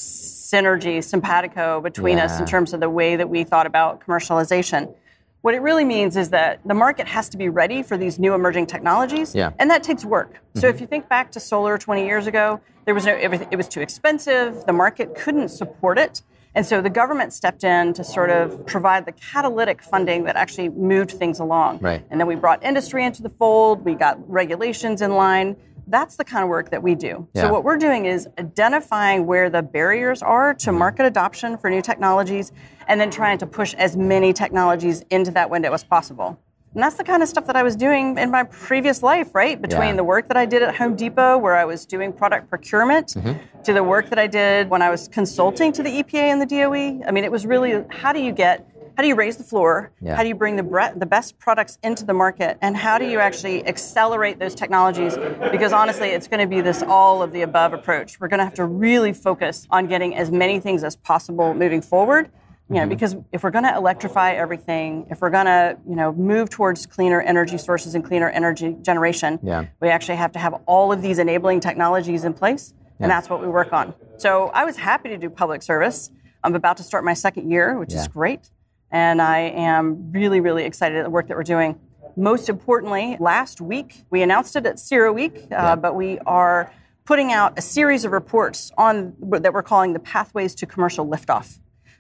[0.45, 4.95] synergy, simpatico between us in terms of the way that we thought about commercialization.
[5.41, 8.35] What it really means is that the market has to be ready for these new
[8.35, 9.53] emerging technologies, Yeah.
[9.59, 10.41] and that takes work.
[10.55, 10.83] So if mm-hmm.
[10.83, 14.67] you think back to solar 20 years ago, there was no it was too expensive.
[14.67, 16.23] The market couldn't support it.
[16.55, 20.69] And so the government stepped in to sort of provide the catalytic funding that actually
[20.69, 21.81] moved things along.
[21.81, 22.05] Right.
[22.11, 25.57] And then we brought industry into the fold, we got regulations in line.
[25.87, 27.29] That's the kind of work that we do.
[27.35, 27.43] Yeah.
[27.43, 31.83] So what we're doing is identifying where the barriers are to market adoption for new
[31.83, 32.53] technologies
[32.89, 36.39] and then trying to push as many technologies into that window as possible.
[36.75, 39.61] And that's the kind of stuff that I was doing in my previous life, right?
[39.63, 39.97] Between Yeah.
[39.97, 43.63] the work that I did at Home Depot, where I was doing product procurement, Mm-hmm.
[43.63, 46.47] to the work that I did when I was consulting to the EPA and the
[46.47, 47.01] DOE.
[47.07, 49.91] I mean, it was really how do you get, how do you raise the floor?
[50.01, 50.15] Yeah.
[50.15, 52.59] How do you bring the, bre- the best products into the market?
[52.63, 55.17] And how do you actually accelerate those technologies?
[55.51, 58.21] Because honestly, it's going to be this all of the above approach.
[58.21, 61.83] We're going to have to really focus on getting as many things as possible moving
[61.83, 62.27] forward.
[62.71, 62.85] You Mm-hmm.
[62.85, 66.49] know, because if we're going to electrify everything, if we're going to, you know, move
[66.49, 69.67] towards cleaner energy sources and cleaner energy generation, Yeah.
[69.81, 73.43] we actually have to have all of these enabling technologies in place, and that's what
[73.43, 73.93] we work on.
[74.17, 76.11] So I was happy to do public service.
[76.43, 78.01] I'm about to start my second year, which Yeah.
[78.01, 78.49] is great,
[78.95, 81.79] and I am really, really excited at the work that we're doing.
[82.17, 85.75] Most importantly, last week we announced it at CERAWeek, uh, Yeah.
[85.75, 86.73] but we are
[87.05, 91.59] putting out a series of reports on that we're calling the pathways to commercial liftoff.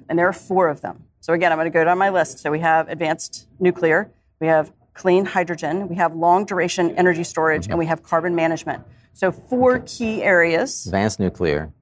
[0.09, 1.03] And there are four of them.
[1.19, 2.39] So again, I'm going to go down my list.
[2.39, 7.63] So we have advanced nuclear, we have clean hydrogen, we have long duration energy storage,
[7.63, 7.73] mm-hmm.
[7.73, 8.85] and we have carbon management.
[9.15, 9.87] So four okay.
[9.87, 10.87] key areas.
[10.87, 11.73] Advanced nuclear,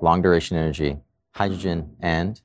[0.00, 0.98] long duration energy,
[1.32, 2.40] hydrogen, and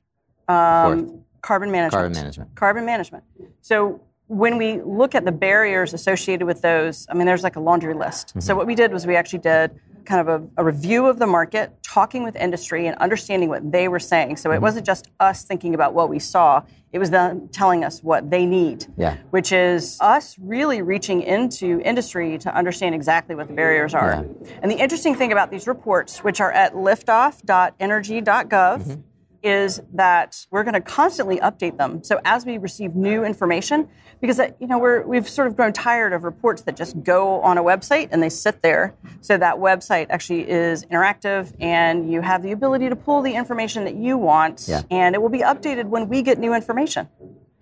[0.48, 1.92] um, carbon management.
[1.92, 2.54] Carbon management.
[2.54, 3.24] Carbon management.
[3.60, 4.00] So
[4.30, 7.94] when we look at the barriers associated with those, I mean, there's like a laundry
[7.94, 8.28] list.
[8.28, 8.40] Mm-hmm.
[8.40, 9.72] So what we did was we actually did
[10.04, 13.88] kind of a, a, review of the market, talking with industry and understanding what they
[13.88, 14.36] were saying.
[14.36, 14.62] So it mm-hmm.
[14.62, 18.46] wasn't just us thinking about what we saw, it was them telling us what they
[18.46, 19.16] need, yeah.
[19.30, 24.10] which is us really reaching into industry to understand exactly what the barriers are.
[24.10, 24.22] Yeah.
[24.62, 29.00] And the interesting thing about these reports, which are at liftoff.energy.gov, mm-hmm
[29.42, 32.02] is that we're going to constantly update them.
[32.04, 33.88] So as we receive new information,
[34.20, 37.40] because uh, you know we're we've sort of grown tired of reports that just go
[37.40, 38.94] on a website and they sit there.
[39.20, 43.84] So that website actually is interactive, and you have the ability to pull the information
[43.84, 44.82] that you want, yeah.
[44.90, 47.08] and it will be updated when we get new information,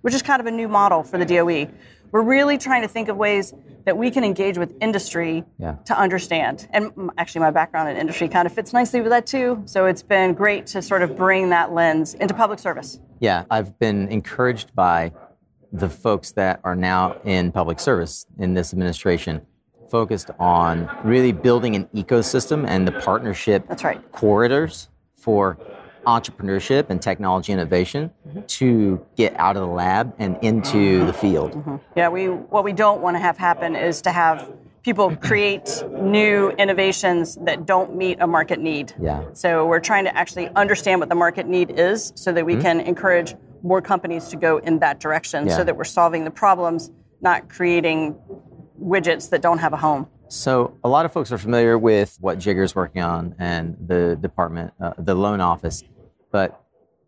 [0.00, 1.68] which is kind of a new model for the DOE.
[2.12, 5.76] We're really trying to think of ways that we can engage with industry yeah.
[5.86, 6.68] to understand.
[6.72, 9.62] And actually, my background in industry kind of fits nicely with that too.
[9.64, 12.98] So it's been great to sort of bring that lens into public service.
[13.20, 15.12] Yeah, I've been encouraged by
[15.72, 19.42] the folks that are now in public service in this administration
[19.90, 24.12] focused on really building an ecosystem and the partnership That's right.
[24.12, 25.58] corridors for
[26.06, 28.40] entrepreneurship and technology innovation mm-hmm.
[28.42, 31.52] to get out of the lab and into the field.
[31.52, 31.76] Mm-hmm.
[31.96, 34.50] Yeah, we what we don't want to have happen is to have
[34.82, 38.94] people create new innovations that don't meet a market need.
[39.00, 39.24] Yeah.
[39.32, 42.62] So we're trying to actually understand what the market need is so that we mm-hmm.
[42.62, 45.56] can encourage more companies to go in that direction yeah.
[45.56, 48.16] so that we're solving the problems, not creating
[48.80, 50.06] widgets that don't have a home.
[50.28, 54.74] So, a lot of folks are familiar with what Jigar's working on and the department,
[54.78, 55.82] uh, the loan office,
[56.30, 56.62] but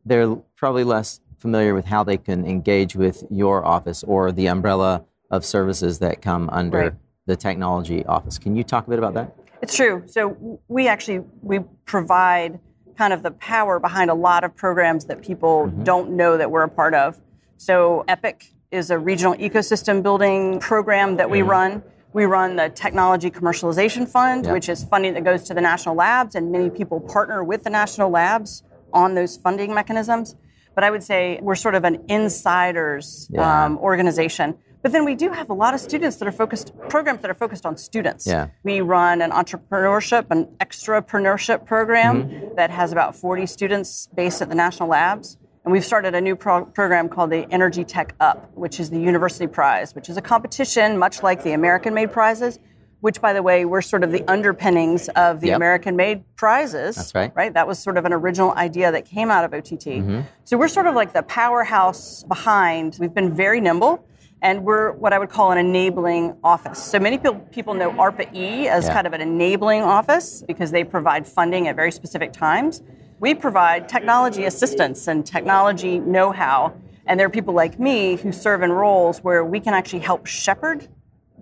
[0.07, 5.05] they're probably less familiar with how they can engage with your office or the umbrella
[5.31, 6.93] of services that come under right.
[7.27, 8.39] the technology office.
[8.39, 9.37] Can you talk a bit about that?
[9.61, 10.03] It's true.
[10.07, 12.59] So, we actually we provide
[12.97, 15.85] kind of the power behind a lot of programs that people mm-hmm.
[15.85, 17.21] don't know that we're a part of.
[17.59, 21.51] So, EPIC is a regional ecosystem building program that we mm-hmm.
[21.51, 24.53] run we run the Technology Commercialization Fund, yeah.
[24.53, 27.71] which is funding that goes to the national labs, and many people partner with the
[27.71, 30.35] national labs on those funding mechanisms.
[30.75, 33.65] But I would say we're sort of an insiders yeah.
[33.65, 34.57] um, organization.
[34.83, 37.35] But then we do have a lot of students that are focused, programs that are
[37.35, 38.27] focused on students.
[38.27, 38.49] Yeah.
[38.63, 42.55] We run an entrepreneurship, an extrapreneurship program mm-hmm.
[42.57, 45.37] that has about 40 students based at the national labs.
[45.71, 48.99] And we've started a new pro- program called the Energy Tech Up, which is the
[48.99, 52.59] University Prize, which is a competition much like the American made prizes,
[53.03, 55.57] which, by the way, were sort of the underpinnings of the yep.
[55.59, 56.97] American made prizes.
[56.97, 57.31] That's right.
[57.37, 57.55] Right?
[57.55, 59.71] That was sort of an original idea that came out of OTT.
[59.71, 60.23] Mm-hmm.
[60.43, 62.97] So we're sort of like the powerhouse behind.
[62.99, 64.05] We've been very nimble.
[64.43, 66.83] And we're what I would call an enabling office.
[66.83, 68.93] So many people, people know ARPA-E as yeah.
[68.93, 72.83] kind of an enabling office because they provide funding at very specific times.
[73.21, 76.73] We provide technology assistance and technology know how.
[77.07, 80.27] And there are people like me who serve in roles where we can actually help
[80.27, 80.89] shepherd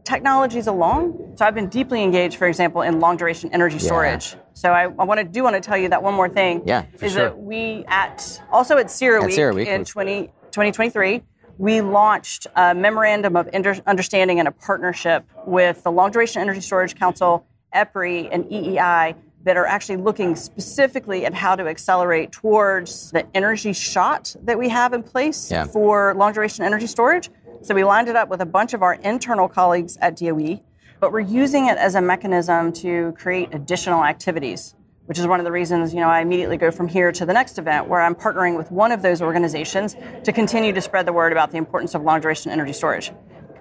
[0.03, 1.35] technologies along.
[1.37, 4.33] So I've been deeply engaged, for example, in long duration energy storage.
[4.33, 4.41] Yeah.
[4.55, 6.63] So I, I want to do want to tell you that one more thing.
[6.67, 7.25] Yeah, is sure.
[7.25, 8.91] that we at also at
[9.53, 11.23] Week, Week in 20, 2023
[11.59, 13.49] we launched a memorandum of
[13.87, 19.17] understanding and a partnership with the Long Duration Energy Storage Council, EPRI, and EEI
[19.49, 24.69] that are actually looking specifically at how to accelerate towards the energy shot that we
[24.69, 25.65] have in place yeah.
[25.65, 27.31] for long duration energy storage.
[27.63, 30.61] So we lined it up with a bunch of our internal colleagues at DOE,
[31.01, 34.75] but we're using it as a mechanism to create additional activities,
[35.07, 37.33] which is one of the reasons, you know, I immediately go from here to the
[37.33, 41.15] next event where I'm partnering with one of those organizations to continue to spread the
[41.15, 43.13] word about the importance of long duration energy storage.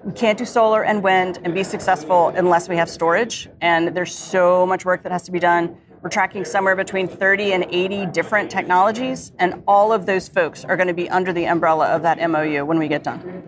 [0.04, 3.48] We can't do solar and wind and be successful unless we have storage.
[3.60, 5.76] And there's so much work that has to be done.
[6.02, 10.76] We're tracking somewhere between 30 and 80 different technologies, and all of those folks are
[10.76, 13.42] going to be under the umbrella of that MOU when we get done.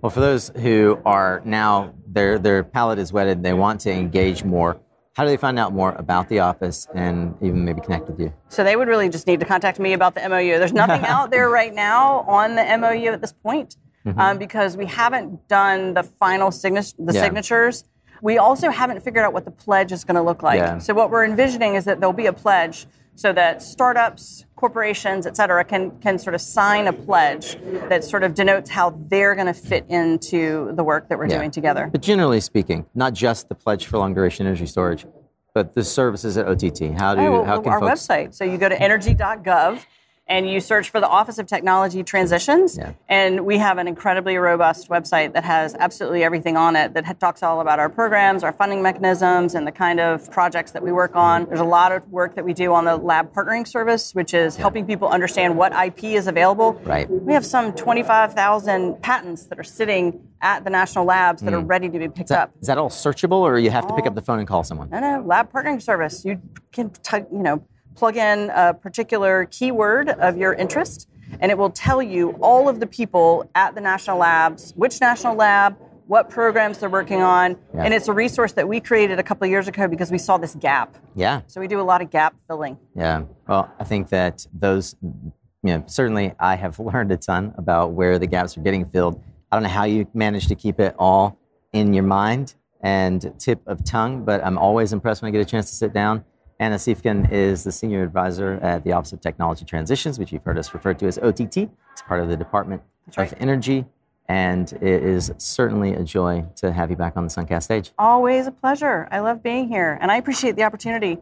[0.00, 4.44] Well, for those who are now, their, their palate is whetted, they want to engage
[4.44, 4.80] more,
[5.16, 8.32] how do they find out more about the office and even maybe connect with you?
[8.48, 10.58] So they would really just need to contact me about the MOU.
[10.58, 13.76] There's nothing out there right now on the MOU at this point
[14.06, 14.18] mm-hmm.
[14.18, 17.22] um, because we haven't done the final the yeah.
[17.22, 17.84] signatures.
[18.22, 20.58] We also haven't figured out what the pledge is going to look like.
[20.58, 20.78] Yeah.
[20.78, 25.36] So what we're envisioning is that there'll be a pledge so that startups, corporations, et
[25.36, 27.58] cetera, can, can sort of sign a pledge
[27.88, 31.36] that sort of denotes how they're going to fit into the work that we're yeah.
[31.36, 31.88] doing together.
[31.92, 35.06] But generally speaking, not just the pledge for long duration energy storage,
[35.52, 38.06] But the services at OTT, how do Oh, how can our folks?
[38.06, 38.34] website.
[38.34, 39.84] So you go to energy.gov
[40.30, 42.78] and you search for the Office of Technology Transitions.
[42.78, 42.92] Yeah.
[43.08, 47.42] And we have an incredibly robust website that has absolutely everything on it that talks
[47.42, 51.16] all about our programs, our funding mechanisms, and the kind of projects that we work
[51.16, 51.46] on.
[51.46, 54.54] There's a lot of work that we do on the lab partnering service, which is
[54.54, 56.74] helping people understand what IP is available.
[56.84, 57.10] Right.
[57.10, 61.88] We have some 25,000 patents that are sitting at the national labs that are ready
[61.88, 62.34] to be picked Hmm.
[62.34, 62.52] That, up.
[62.60, 64.90] is that all searchable, or you have to pick up the phone and call someone?
[64.90, 66.24] No, no, lab partnering service.
[66.24, 66.40] You
[66.72, 67.64] can, t- you know,
[68.00, 71.06] plug in a particular keyword of your interest,
[71.38, 75.34] and it will tell you all of the people at the national labs, which national
[75.36, 77.82] lab, what programs they're working on, Yeah.
[77.84, 80.38] and it's a resource that we created a couple of years ago because we saw
[80.38, 80.96] this gap.
[81.14, 81.42] Yeah.
[81.46, 82.78] So we do a lot of gap filling.
[82.96, 83.24] Yeah.
[83.46, 88.18] Well, I think that those, you know, certainly I have learned a ton about where
[88.18, 89.22] the gaps are getting filled.
[89.52, 91.38] I don't know how you manage to keep it all
[91.74, 95.44] in your mind and tip of tongue, but I'm always impressed when I get a
[95.44, 96.24] chance to sit down.
[96.60, 100.58] Anna Siefken is the senior advisor at the Office of Technology Transitions, which you've heard
[100.58, 101.56] us refer to as OTT.
[101.56, 102.82] It's part of the Department
[103.16, 103.32] right.
[103.32, 103.86] of Energy.
[104.28, 107.92] And it is certainly a joy to have you back on the Suncast stage.
[107.98, 109.08] Always a pleasure.
[109.10, 111.16] I love being here, and I appreciate the opportunity.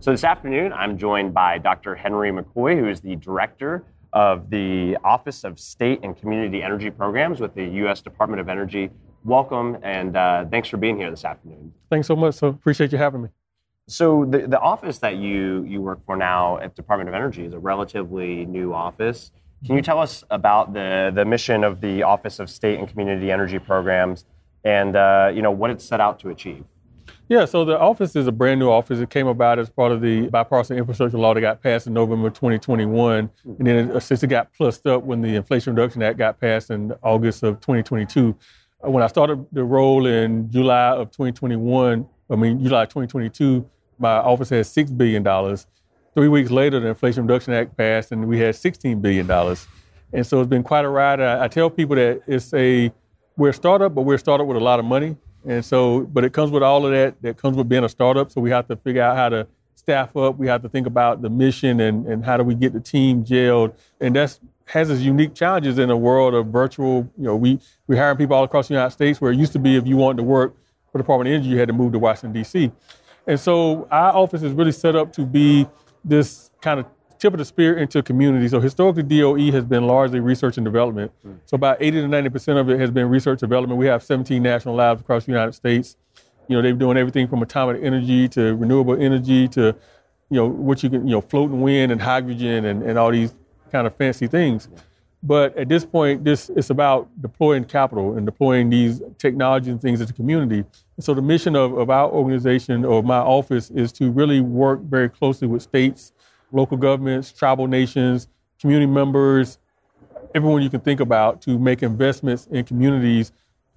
[0.00, 1.94] So this afternoon, I'm joined by Dr.
[1.94, 7.38] Henry McKoy, who is the director of the Office of State and Community Energy Programs
[7.40, 8.02] with the U.S.
[8.02, 8.90] Department of Energy.
[9.24, 11.72] Welcome, and uh, thanks for being here this afternoon.
[11.90, 12.34] Thanks so much.
[12.34, 13.28] So appreciate you having me.
[13.88, 17.52] So the, the office that you, you work for now at Department of Energy is
[17.52, 19.30] a relatively new office.
[19.66, 23.30] Can you tell us about the, the mission of the Office of State and Community
[23.30, 24.26] Energy Programs
[24.64, 26.64] and uh, you know what it's set out to achieve?
[27.28, 28.98] Yeah, so the office is a brand new office.
[28.98, 32.28] It came about as part of the bipartisan infrastructure law that got passed in November
[32.28, 33.30] 2021.
[33.44, 36.70] And then it, since it got plussed up when the Inflation Reduction Act got passed
[36.70, 38.36] in August of 2022.
[38.84, 43.68] When I started the role in July of 2021, I mean, July 2022,
[43.98, 45.24] my office had $6 billion.
[46.14, 49.30] Three weeks later, the Inflation Reduction Act passed and we had $16 billion.
[50.12, 51.20] And so it's been quite a ride.
[51.20, 52.92] I, I tell people that it's a,
[53.36, 55.16] we're a startup, but we're a startup with a lot of money.
[55.46, 57.20] And so, but it comes with all of that.
[57.22, 58.30] That comes with being a startup.
[58.30, 60.38] So we have to figure out how to staff up.
[60.38, 63.24] We have to think about the mission and, and how do we get the team
[63.24, 63.74] gelled.
[64.00, 67.10] And that's has its unique challenges in a world of virtual.
[67.16, 69.58] You know, we we hiring people all across the United States where it used to
[69.58, 70.54] be if you wanted to work
[70.90, 72.72] for the Department of Energy, you had to move to Washington D.C.
[73.26, 75.66] And so our office is really set up to be
[76.04, 76.86] this kind of
[77.18, 78.48] tip of the spear into community.
[78.48, 81.12] So historically, DOE has been largely research and development.
[81.22, 81.34] Hmm.
[81.46, 83.78] So about 80 to 90 percent of it has been research development.
[83.78, 85.96] We have 17 national labs across the United States.
[86.48, 89.74] You know, they're doing everything from atomic energy to renewable energy to,
[90.28, 93.34] you know, what you can, you know, floating wind and hydrogen and, and all these
[93.74, 94.68] kind of fancy things.
[95.20, 100.00] But at this point, this it's about deploying capital and deploying these technology and things
[100.00, 100.64] into the community.
[100.96, 104.80] And so the mission of, of our organization or my office is to really work
[104.82, 106.12] very closely with states,
[106.52, 108.28] local governments, tribal nations,
[108.60, 109.58] community members,
[110.36, 113.32] everyone you can think about to make investments in communities,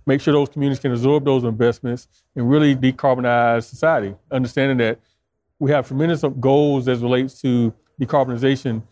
[0.05, 4.13] make sure those communities can absorb those investments and really decarbonize society.
[4.31, 4.99] Understanding that
[5.57, 8.83] we have tremendous goals as relates to decarbonization.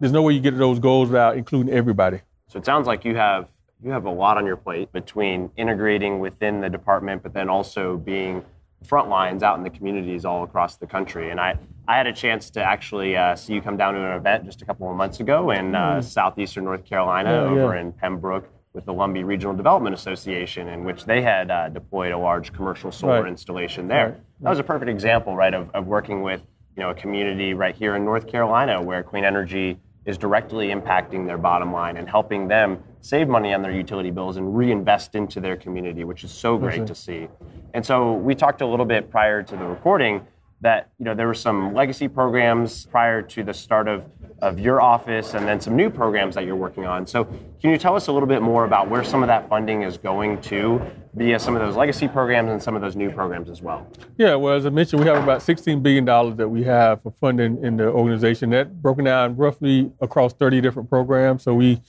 [0.00, 2.20] There's no way you get to those goals without including everybody.
[2.48, 3.48] So it sounds like you have
[3.82, 7.96] you have a lot on your plate between integrating within the department, but then also
[7.96, 8.44] being
[8.84, 11.30] front lines out in the communities all across the country.
[11.30, 11.56] And I,
[11.86, 14.62] I had a chance to actually uh, see you come down to an event just
[14.62, 17.80] a couple of months ago in uh, southeastern North Carolina Yeah, over yeah.
[17.80, 22.18] in Pembroke with the Lumbee Regional Development Association, in which they had uh, deployed a
[22.18, 23.28] large commercial solar Right.
[23.28, 24.06] installation there.
[24.10, 24.20] Right.
[24.40, 26.40] That was a perfect example, right, of, of working with
[26.76, 31.26] you know a community right here in North Carolina where clean energy is directly impacting
[31.26, 35.38] their bottom line and helping them save money on their utility bills and reinvest into
[35.38, 37.28] their community, which is so great to see.
[37.74, 40.26] And so we talked a little bit prior to the recording
[40.60, 44.06] that you know there were some legacy programs prior to the start of,
[44.42, 47.06] of your office and then some new programs that you're working on.
[47.06, 47.24] So
[47.60, 49.98] can you tell us a little bit more about where some of that funding is
[49.98, 50.82] going to
[51.14, 53.86] via some of those legacy programs and some of those new programs as well?
[54.16, 56.04] Yeah, well, as I mentioned, we have about $16 billion
[56.36, 58.50] that we have for funding in the organization.
[58.50, 61.44] That broken down roughly across 30 different programs.
[61.44, 61.80] So we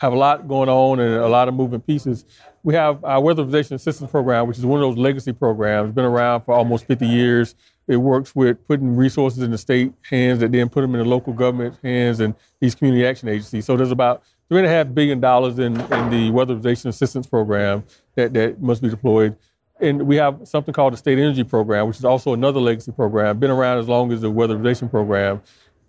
[0.00, 2.24] have a lot going on and a lot of moving pieces.
[2.62, 6.42] We have our weatherization assistance program, which is one of those legacy programs, been around
[6.42, 7.54] for almost 50 years.
[7.88, 11.08] It works with putting resources in the state hands that then put them in the
[11.08, 13.64] local government hands and these community action agencies.
[13.64, 17.84] So there's about three and a half billion dollars in, in the weatherization assistance program
[18.14, 19.36] that, that must be deployed.
[19.80, 23.38] And we have something called the State Energy Program, which is also another legacy program,
[23.38, 25.40] been around as long as the weatherization program.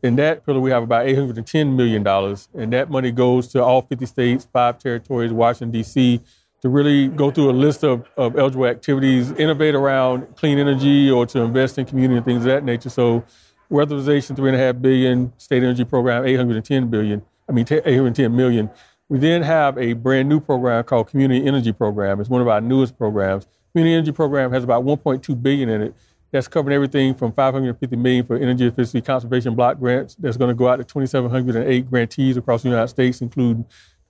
[0.02, 2.08] In that pillar, we have about $810 million,
[2.54, 6.22] and that money goes to all 50 states, five territories, Washington, D.C.,
[6.62, 11.26] to really go through a list of, of eligible activities, innovate around clean energy or
[11.26, 12.90] to invest in community and things of that nature.
[12.90, 13.24] So
[13.72, 18.70] weatherization, three and a half billion, state energy program, 810 billion, I mean, 810 million.
[19.08, 22.20] We then have a brand new program called Community Energy Program.
[22.20, 23.48] It's one of our newest programs.
[23.74, 25.96] Community Energy Program has about 1.2 billion in it.
[26.32, 30.16] That's covering everything from 550 million for energy efficiency conservation block grants.
[30.16, 33.66] That's going to go out to 2,708 grantees across the United States, including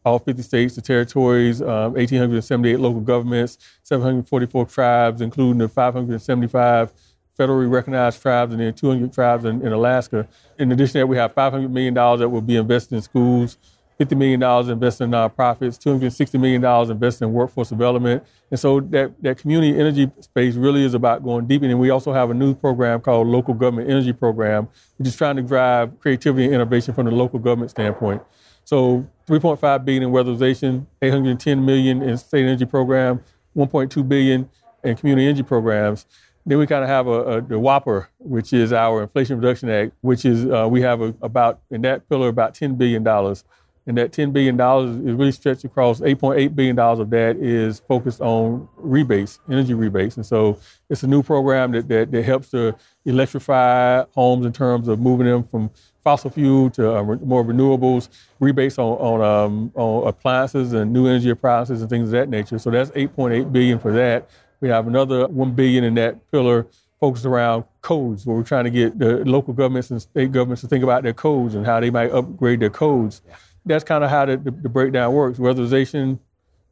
[0.05, 6.93] all 50 states, the territories, um, 1,878 local governments, 744 tribes, including the 575
[7.37, 10.27] federally recognized tribes and then 200 tribes in, in Alaska.
[10.57, 13.57] In addition to that, we have $500 million that will be invested in schools,
[13.99, 18.23] $50 million invested in nonprofits, $260 million invested in workforce development.
[18.51, 21.61] And so that, that community energy space really is about going deep.
[21.63, 25.37] And we also have a new program called Local Government Energy Program, which is trying
[25.37, 28.21] to drive creativity and innovation from the local government standpoint.
[28.63, 33.21] So 3.5 billion in weatherization, 810 million in state energy program,
[33.55, 34.49] 1.2 billion
[34.84, 36.07] in community energy programs.
[36.45, 39.93] Then we kind of have a, a, the whopper, which is our Inflation Reduction Act,
[40.01, 43.43] which is uh, we have a, about in that pillar about 10 billion dollars
[43.88, 44.59] and that $10 billion
[45.07, 50.15] is really stretched across $8.8 billion of that is focused on rebates, energy rebates.
[50.15, 50.59] And so
[50.89, 52.75] it's a new program that, that, that helps to
[53.05, 55.71] electrify homes in terms of moving them from
[56.03, 58.09] fossil fuel to uh, more renewables,
[58.39, 62.59] rebates on, on, um, on appliances and new energy appliances and things of that nature.
[62.59, 64.30] So that's 8.8 billion for that.
[64.61, 66.67] We have another 1 billion in that pillar
[66.99, 70.67] focused around codes, where we're trying to get the local governments and state governments to
[70.67, 73.21] think about their codes and how they might upgrade their codes.
[73.27, 73.36] Yeah
[73.66, 75.39] that's kind of how the, the, the, breakdown works.
[75.39, 76.20] Weatherization,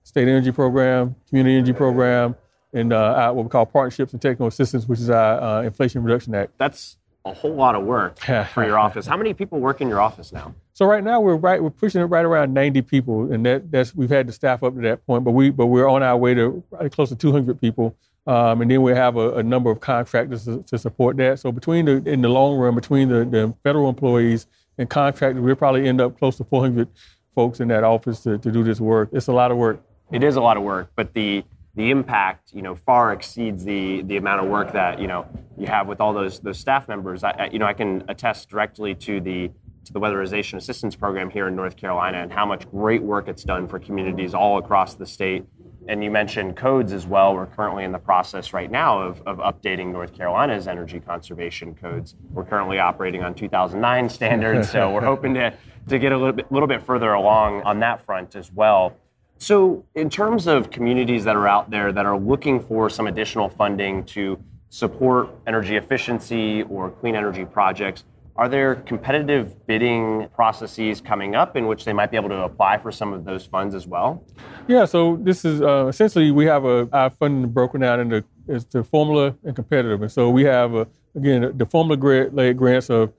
[0.04, 2.36] state energy program, community energy program,
[2.74, 6.36] and uh, what we call partnerships and technical assistance, which is our uh, Inflation Reduction
[6.36, 6.54] Act.
[6.58, 8.20] That's a whole lot of work
[8.54, 9.06] for your office.
[9.06, 10.54] How many people work in your office now?
[10.74, 13.96] So right now we're right we're pushing it right around 90 people, and that that's
[13.96, 16.34] we've had to staff up to that point, but we but we're on our way
[16.34, 17.96] to close to 200 people.
[18.28, 21.40] Um, and then we have a, a, number of contractors to, to, support that.
[21.40, 25.56] So between the in the long run, between the, the federal employees and contractors, we'll
[25.56, 26.88] probably end up close to 400
[27.34, 29.10] folks in that office to, to do this work.
[29.12, 29.82] It's a lot of work.
[30.12, 31.44] It is a lot of work, but the
[31.76, 35.68] the impact, you know, far exceeds the the amount of work that you know you
[35.68, 37.24] have with all those those staff members.
[37.24, 39.52] I, you know, I can attest directly to the
[39.86, 43.44] to the weatherization assistance program here in North Carolina and how much great work it's
[43.44, 45.46] done for communities all across the state
[45.88, 47.34] and you mentioned codes as well.
[47.34, 52.16] We're currently in the process right now of, of updating North Carolina's energy conservation codes.
[52.32, 55.54] We're currently operating on 2009 standards, so we're hoping to,
[55.88, 58.96] to get a little bit, little bit further along on that front as well.
[59.40, 63.50] So, in terms of communities that are out there that are looking for some additional
[63.50, 68.04] funding to support energy efficiency or clean energy projects,
[68.38, 72.78] are there competitive bidding processes coming up in which they might be able to apply
[72.78, 74.24] for some of those funds as well?
[74.68, 78.66] Yeah, so this is uh, essentially we have a, our funding broken down into is
[78.66, 80.02] the formula and competitive.
[80.02, 83.12] And so we have, a, again, the formula grant, grants of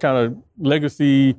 [0.00, 1.36] kind of legacy.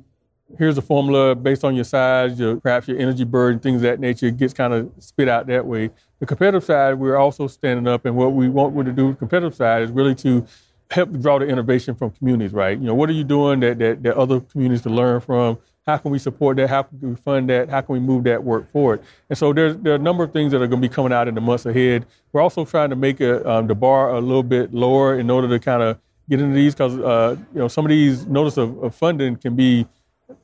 [0.58, 4.00] Here's a formula based on your size, your, perhaps your energy burden, things of that
[4.00, 4.26] nature.
[4.26, 5.90] It gets kind of spit out that way.
[6.20, 9.18] The competitive side, we're also standing up, and what we want to do with the
[9.18, 10.46] competitive side is really to
[10.90, 12.78] help draw the innovation from communities, right?
[12.78, 15.58] You know, what are you doing that, that, that other communities to learn from?
[15.86, 16.68] How can we support that?
[16.68, 17.68] How can we fund that?
[17.68, 19.02] How can we move that work forward?
[19.28, 21.12] And so there's, there are a number of things that are going to be coming
[21.12, 22.06] out in the months ahead.
[22.32, 25.48] We're also trying to make a, um, the bar a little bit lower in order
[25.48, 28.82] to kind of get into these because, uh, you know, some of these notice of,
[28.82, 29.86] of funding can be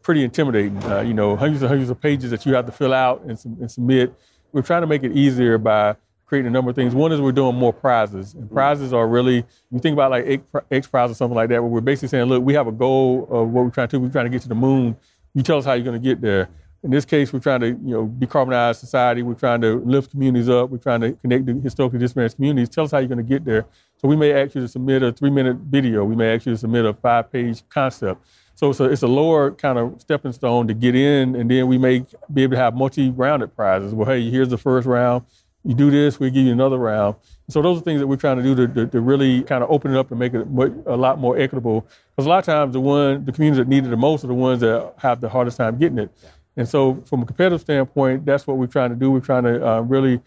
[0.03, 0.81] pretty intimidating.
[0.85, 3.39] Uh, you know, hundreds and hundreds of pages that you have to fill out and,
[3.45, 4.15] and submit.
[4.53, 5.97] We're trying to make it easier by
[6.33, 6.95] creating a number of things.
[6.95, 8.55] One is we're doing more prizes, and mm.
[8.55, 11.83] prizes are really you think about like X Prize or something like that, where we're
[11.83, 13.99] basically saying, look, we have a goal of what we're trying to.
[13.99, 14.01] do.
[14.01, 14.97] We're trying to get to the moon.
[15.35, 16.49] You tell us how you're going to get there.
[16.85, 19.23] In this case, we're trying to, you know, decarbonize society.
[19.23, 20.71] We're trying to lift communities up.
[20.71, 22.71] We're trying to connect the historically disadvantaged communities.
[22.71, 23.67] Tell us how you're going to get there.
[23.99, 26.03] So we may ask you to submit a three-minute video.
[26.05, 28.27] We may ask you to submit a five-page concept.
[28.55, 31.67] So it's a, it's a lower kind of stepping stone to get in, and then
[31.69, 33.95] we may be able to have multi-rounded prizes.
[33.95, 35.25] Well, hey, here's the first round
[35.65, 37.17] you do this, we give you another round.
[37.49, 39.71] So those are things that we're trying to do to, to, to really kind of
[39.71, 40.47] open it up and make it
[40.87, 41.87] a lot more equitable.
[42.11, 44.29] Because a lot of times the one, the communities that need it the most are
[44.29, 46.11] the ones that have the hardest time getting it.
[46.23, 46.31] Yeah.
[46.57, 49.11] And so from a competitive standpoint, that's what we're trying to do.
[49.11, 50.21] We're trying to uh, really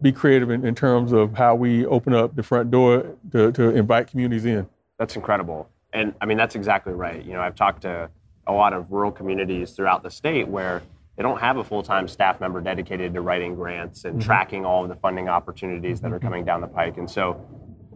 [0.00, 3.70] be creative in, in, terms of how we open up the front door to, to
[3.70, 4.68] invite communities in.
[4.98, 5.68] That's incredible.
[5.92, 7.24] And I mean, that's exactly right.
[7.24, 8.10] You know, I've talked to
[8.46, 10.82] a lot of rural communities throughout the state where
[11.16, 14.26] they don't have a full-time staff member dedicated to writing grants and mm-hmm.
[14.26, 16.98] tracking all of the funding opportunities that are coming down the pike.
[16.98, 17.40] And so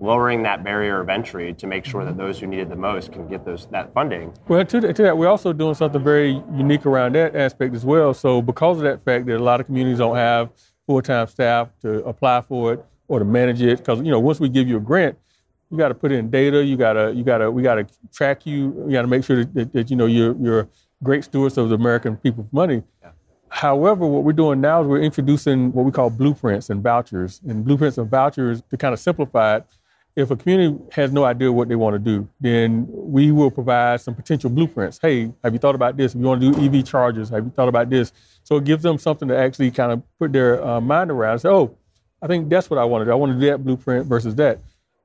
[0.00, 3.12] lowering that barrier of entry to make sure that those who need it the most
[3.12, 4.32] can get those that funding.
[4.48, 8.14] Well, to, to, that, we're also doing something very unique around that aspect as well.
[8.14, 10.50] So because of that fact that a lot of communities don't have
[10.86, 13.78] full-time staff to apply for it or to manage it.
[13.78, 15.18] Because you know, once we give you a grant,
[15.70, 16.64] you got to put in data.
[16.64, 18.70] You got to you got to we got to track you.
[18.70, 20.68] We got to make sure that, that, that, you know you're you're
[21.02, 22.82] great stewards of the American people's money.
[23.02, 23.10] Yeah.
[23.48, 27.40] However, what we're doing now is we're introducing what we call blueprints and vouchers.
[27.46, 29.64] And blueprints and vouchers to kind of simplify it.
[30.16, 34.00] If a community has no idea what they want to do, then we will provide
[34.00, 34.98] some potential blueprints.
[35.00, 36.14] Hey, have you thought about this?
[36.14, 38.12] If you want to do EV chargers, have you thought about this?
[38.42, 41.32] So it gives them something to actually kind of put their uh, mind around.
[41.32, 41.76] And say, oh,
[42.22, 43.12] I think that's what I want to do.
[43.12, 44.58] I want to do that blueprint versus that.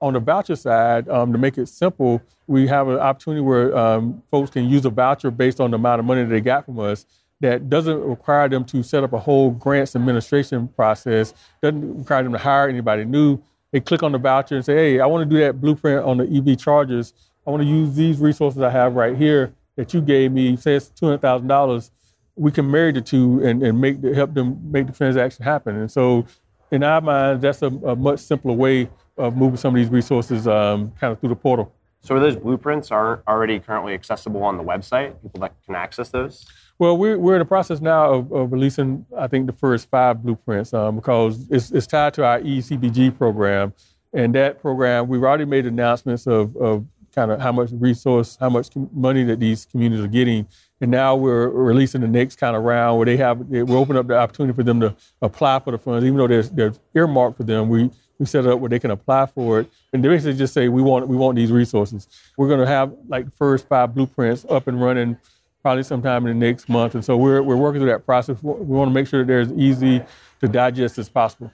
[0.05, 4.21] On the voucher side, um, to make it simple, we have an opportunity where um,
[4.29, 7.07] folks can use a voucher based on the amount of money they got from us
[7.39, 12.33] that doesn't require them to set up a whole grants administration process, doesn't require them
[12.33, 13.41] to hire anybody new.
[13.71, 16.17] They click on the voucher and say, hey, I want to do that blueprint on
[16.17, 17.15] the EV chargers.
[17.47, 20.75] I want to use these resources I have right here that you gave me, say
[20.75, 21.89] it's $200,000.
[22.35, 25.75] We can marry the two and, and make the, help them make the transaction happen.
[25.75, 26.27] And so
[26.69, 28.87] in our minds, that's a, a much simpler way
[29.18, 31.74] of moving some of these resources um, kind of through the portal.
[32.01, 35.20] So, are those blueprints are already currently accessible on the website?
[35.24, 36.45] People that can access those?
[36.78, 40.22] Well, we're, we're in the process now of, of releasing, I think, the first five
[40.22, 43.74] blueprints um, because it's, it's tied to our ECBG program.
[44.13, 46.86] And that program, we've already made announcements of, of
[47.16, 50.47] kind of how much resource, how much money that these communities are getting.
[50.82, 54.07] And now we're releasing the next kind of round where they have, we're opening up
[54.07, 57.70] the opportunity for them to apply for the funds, even though they're earmarked for them.
[57.70, 57.89] We,
[58.20, 59.72] we set it up where they can apply for it.
[59.93, 62.07] And they basically just say, we want, we want these resources.
[62.38, 65.18] We're going to have like the first five blueprints up and running
[65.61, 66.95] probably sometime in the next month.
[66.95, 68.41] And so we're, we're working through that process.
[68.41, 70.03] We want to make sure that they're as easy
[70.41, 71.51] to digest as possible.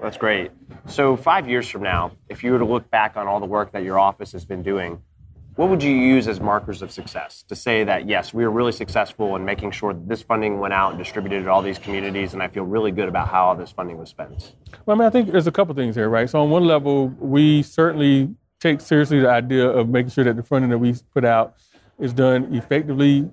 [0.00, 0.50] That's great.
[0.86, 3.72] So, five years from now, if you were to look back on all the work
[3.72, 5.02] that your office has been doing,
[5.60, 8.72] what would you use as markers of success to say that, yes, we were really
[8.72, 12.32] successful in making sure that this funding went out and distributed to all these communities,
[12.32, 14.54] and I feel really good about how all this funding was spent?
[14.86, 16.30] Well, I mean, I think there's a couple things here, right?
[16.30, 20.42] So, on one level, we certainly take seriously the idea of making sure that the
[20.42, 21.56] funding that we put out
[21.98, 23.30] is done effectively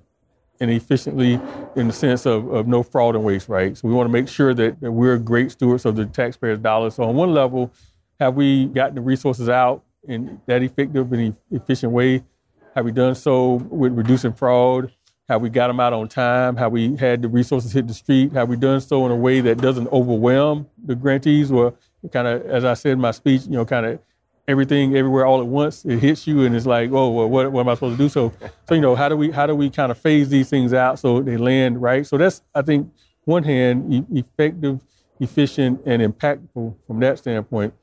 [0.60, 1.40] and efficiently
[1.76, 3.74] in the sense of, of no fraud and waste, right?
[3.74, 6.96] So we want to make sure that, that we're great stewards of the taxpayers' dollars.
[6.96, 7.72] So on one level,
[8.20, 12.24] have we gotten the resources out in that effective and efficient way?
[12.74, 14.92] Have we done so with reducing fraud?
[15.28, 16.56] Have we got them out on time?
[16.56, 18.32] Have we had the resources hit the street?
[18.32, 21.52] Have we done so in a way that doesn't overwhelm the grantees?
[21.52, 21.74] Or
[22.12, 24.00] kind of, as I said in my speech, you know, kind of
[24.48, 25.84] everything everywhere all at once.
[25.84, 28.08] It hits you, and it's like, oh, well, what, what am I supposed to do?
[28.08, 28.32] So,
[28.66, 30.98] so you know, how do we how do we kind of phase these things out
[30.98, 32.06] so they land right?
[32.06, 32.90] So that's I think
[33.24, 34.80] one hand e- effective,
[35.20, 37.74] efficient, and impactful from that standpoint.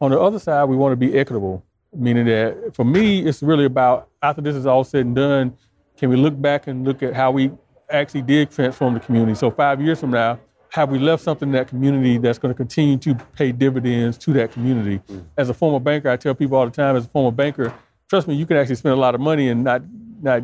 [0.00, 3.64] On the other side, we want to be equitable, meaning that for me, it's really
[3.64, 5.56] about after this is all said and done,
[5.96, 7.50] can we look back and look at how we
[7.90, 9.34] actually did transform the community?
[9.34, 10.38] So five years from now,
[10.70, 14.32] have we left something in that community that's going to continue to pay dividends to
[14.34, 15.00] that community?
[15.08, 15.24] Mm.
[15.36, 17.72] As a former banker, I tell people all the time, as a former banker,
[18.08, 19.82] trust me, you can actually spend a lot of money and not
[20.20, 20.42] not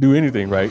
[0.00, 0.70] do anything, right?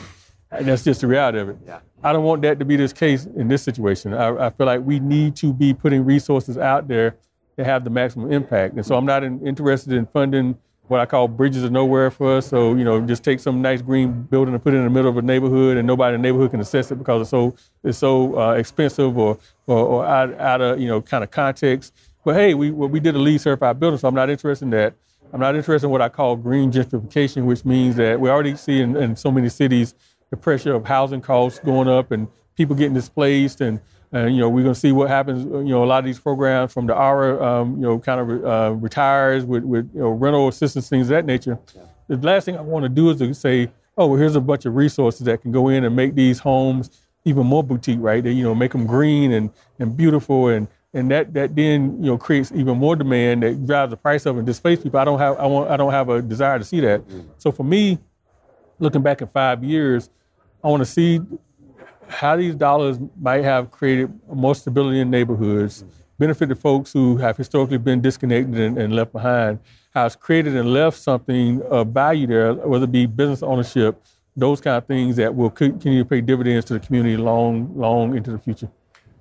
[0.50, 1.58] And that's just the reality of it.
[1.66, 1.80] Yeah.
[2.02, 4.14] I don't want that to be this case in this situation.
[4.14, 7.16] I, I feel like we need to be putting resources out there
[7.56, 8.74] to have the maximum impact.
[8.74, 12.36] And so I'm not in, interested in funding what I call bridges of nowhere for
[12.36, 12.46] us.
[12.46, 15.10] So, you know, just take some nice green building and put it in the middle
[15.10, 17.98] of a neighborhood and nobody in the neighborhood can access it because it's so it's
[17.98, 21.92] so uh, expensive or, or, or out, out of, you know, kind of context.
[22.24, 24.70] But hey, we well, we did a LEED certified building, so I'm not interested in
[24.70, 24.94] that.
[25.32, 28.80] I'm not interested in what I call green gentrification, which means that we already see
[28.80, 29.94] in, in so many cities
[30.30, 33.80] the pressure of housing costs going up and people getting displaced and
[34.12, 35.44] and you know we're going to see what happens.
[35.44, 38.44] You know, a lot of these programs from the ARA, um, you know, kind of
[38.44, 41.58] uh, retires with with you know, rental assistance things of that nature.
[41.74, 41.82] Yeah.
[42.08, 44.64] The last thing I want to do is to say, oh, well, here's a bunch
[44.64, 46.90] of resources that can go in and make these homes
[47.24, 48.22] even more boutique, right?
[48.22, 52.10] They, you know, make them green and and beautiful and and that that then you
[52.10, 54.98] know creates even more demand that drives the price up and displaces people.
[54.98, 57.06] I don't have I want I don't have a desire to see that.
[57.06, 57.26] Mm.
[57.38, 57.98] So for me,
[58.78, 60.08] looking back in five years,
[60.64, 61.20] I want to see
[62.08, 65.84] how these dollars might have created more stability in neighborhoods,
[66.18, 69.58] benefited folks who have historically been disconnected and, and, left behind,
[69.94, 74.02] it's created and left something of value there, whether it be business ownership,
[74.36, 78.16] those kind of things that will continue to pay dividends to the community long, long
[78.16, 78.68] into the future.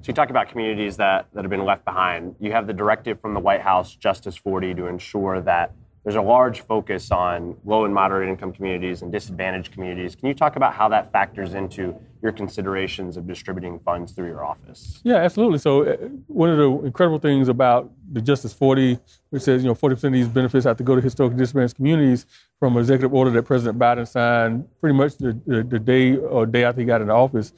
[0.01, 2.36] So you talk about communities that, that have been left behind.
[2.39, 5.71] You have the directive from the White House, Justice 40, to ensure that
[6.06, 10.16] there's a large focus on low and moderate income communities and disadvantaged communities.
[10.16, 14.45] Can you talk about how that factors into your considerations of distributing funds through your
[14.45, 15.01] office?
[15.03, 15.58] Yeah, absolutely.
[15.58, 15.95] So uh,
[16.28, 18.99] one of the incredible things about the Justice 40,
[19.32, 22.28] which says you know 40% of these benefits have to go to historically disadvantaged communities,
[22.60, 26.45] from an executive order that President Biden signed pretty much the, the, the day or
[26.45, 27.51] day after he got into office.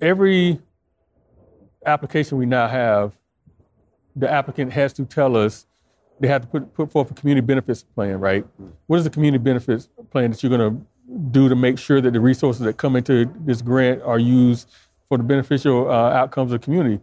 [0.00, 0.58] Every
[1.86, 3.16] application we now have,
[4.16, 5.66] the applicant has to tell us
[6.20, 8.44] they have to put, put forth a community benefits plan, right?
[8.86, 10.86] What is the community benefits plan that you're going to
[11.30, 14.68] do to make sure that the resources that come into this grant are used
[15.08, 17.00] for the beneficial uh, outcomes of the community?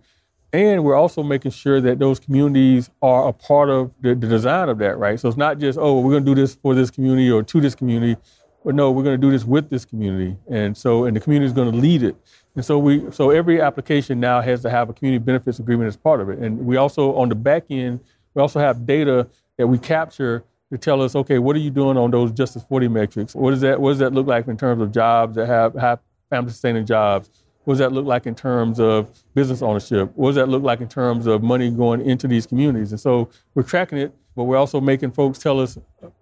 [0.52, 4.70] And we're also making sure that those communities are a part of the, the design
[4.70, 5.20] of that, right?
[5.20, 7.60] So it's not just, oh, we're going to do this for this community or to
[7.60, 8.22] this community,
[8.64, 10.38] but no, we're going to do this with this community.
[10.48, 12.16] And so, and the community is going to lead it.
[12.56, 15.98] And so we, so every application now has to have a community benefits agreement as
[15.98, 16.38] part of it.
[16.38, 18.00] And we also, on the back end,
[18.34, 19.28] we also have data
[19.58, 22.88] that we capture to tell us, okay, what are you doing on those Justice 40
[22.88, 23.36] metrics?
[23.36, 26.00] What does that, what does that look like in terms of jobs that have, have
[26.30, 27.30] family sustaining jobs?
[27.64, 30.12] What does that look like in terms of business ownership?
[30.16, 32.92] What does that look like in terms of money going into these communities?
[32.92, 35.78] And so we're tracking it, but we're also making folks tell us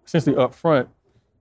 [0.06, 0.90] essentially up front,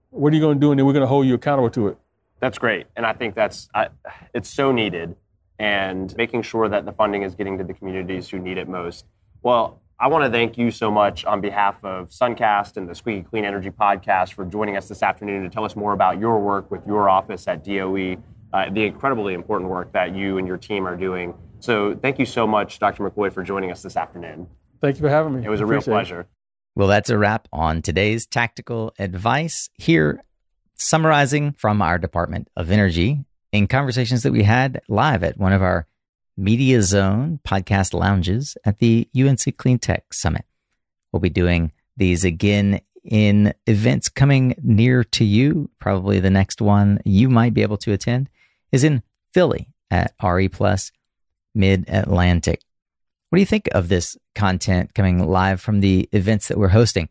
[0.09, 0.71] what are you going to do?
[0.71, 1.97] And then we're going to hold you accountable to it.
[2.39, 2.87] That's great.
[2.95, 3.89] And I think that's, I,
[4.33, 5.15] it's so needed
[5.59, 9.05] and making sure that the funding is getting to the communities who need it most.
[9.43, 13.21] Well, I want to thank you so much on behalf of Suncast and the Squeaky
[13.21, 16.71] Clean Energy podcast for joining us this afternoon to tell us more about your work
[16.71, 18.17] with your office at DOE,
[18.51, 21.35] uh, the incredibly important work that you and your team are doing.
[21.59, 23.07] So thank you so much, Dr.
[23.07, 24.47] McKoy, for joining us this afternoon.
[24.81, 25.45] Thank you for having me.
[25.45, 26.21] It was a real pleasure.
[26.21, 26.27] It.
[26.75, 30.23] Well, that's a wrap on today's tactical advice here,
[30.77, 35.61] summarizing from our Department of Energy in conversations that we had live at one of
[35.61, 35.85] our
[36.37, 40.45] Media Zone podcast lounges at the UNC Clean Tech Summit.
[41.11, 45.69] We'll be doing these again in events coming near to you.
[45.79, 48.29] Probably the next one you might be able to attend
[48.71, 49.03] is in
[49.33, 50.91] Philly at RE Plus
[51.53, 52.61] Mid Atlantic.
[53.29, 57.09] What do you think of this content coming live from the events that we're hosting?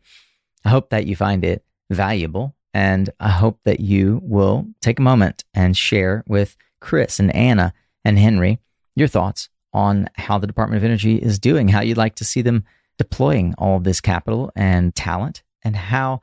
[0.65, 5.03] I hope that you find it valuable and I hope that you will take a
[5.03, 7.73] moment and share with Chris and Anna
[8.05, 8.59] and Henry
[8.95, 12.41] your thoughts on how the Department of Energy is doing, how you'd like to see
[12.41, 12.65] them
[12.97, 16.21] deploying all of this capital and talent, and how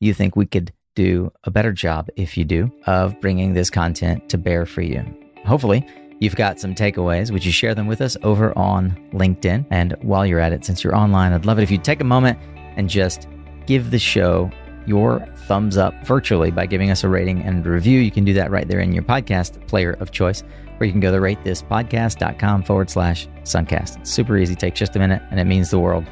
[0.00, 4.28] you think we could do a better job, if you do, of bringing this content
[4.28, 5.04] to bear for you.
[5.46, 5.86] Hopefully,
[6.18, 7.30] you've got some takeaways.
[7.30, 9.66] Would you share them with us over on LinkedIn?
[9.70, 12.04] And while you're at it, since you're online, I'd love it if you'd take a
[12.04, 12.38] moment
[12.76, 13.26] and just
[13.66, 14.50] give the show
[14.86, 18.00] your thumbs up virtually by giving us a rating and review.
[18.00, 20.42] You can do that right there in your podcast player of choice
[20.80, 23.98] or you can go to ratethispodcast.com forward slash suncast.
[23.98, 26.06] It's super easy, takes just a minute, and it means the world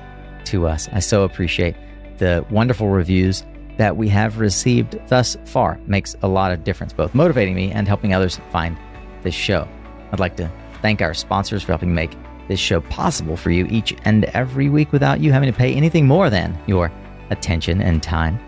[0.45, 0.89] to us.
[0.93, 1.75] I so appreciate
[2.19, 3.45] the wonderful reviews
[3.79, 5.79] that we have received thus far.
[5.87, 8.77] Makes a lot of difference, both motivating me and helping others find
[9.23, 9.67] this show.
[10.13, 10.51] I'd like to
[10.83, 12.11] thank our sponsors for helping make
[12.49, 16.07] this show possible for you each and every week without you having to pay anything
[16.07, 16.91] more than your
[17.31, 18.39] attention and time.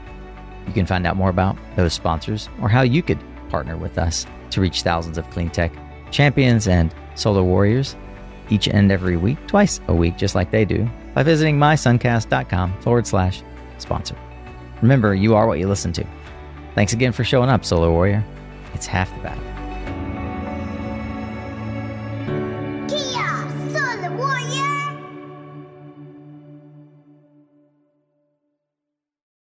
[0.66, 3.18] You can find out more about those sponsors or how you could
[3.50, 5.72] partner with us to reach thousands of clean tech
[6.10, 7.96] champions and solar warriors
[8.48, 13.06] each and every week, twice a week, just like they do, by visiting mysuncast.com forward
[13.06, 13.42] slash
[13.78, 14.16] sponsor.
[14.82, 16.06] Remember, you are what you listen to.
[16.74, 18.24] Thanks again for showing up, Solar Warrior.
[18.74, 19.49] It's half the battle.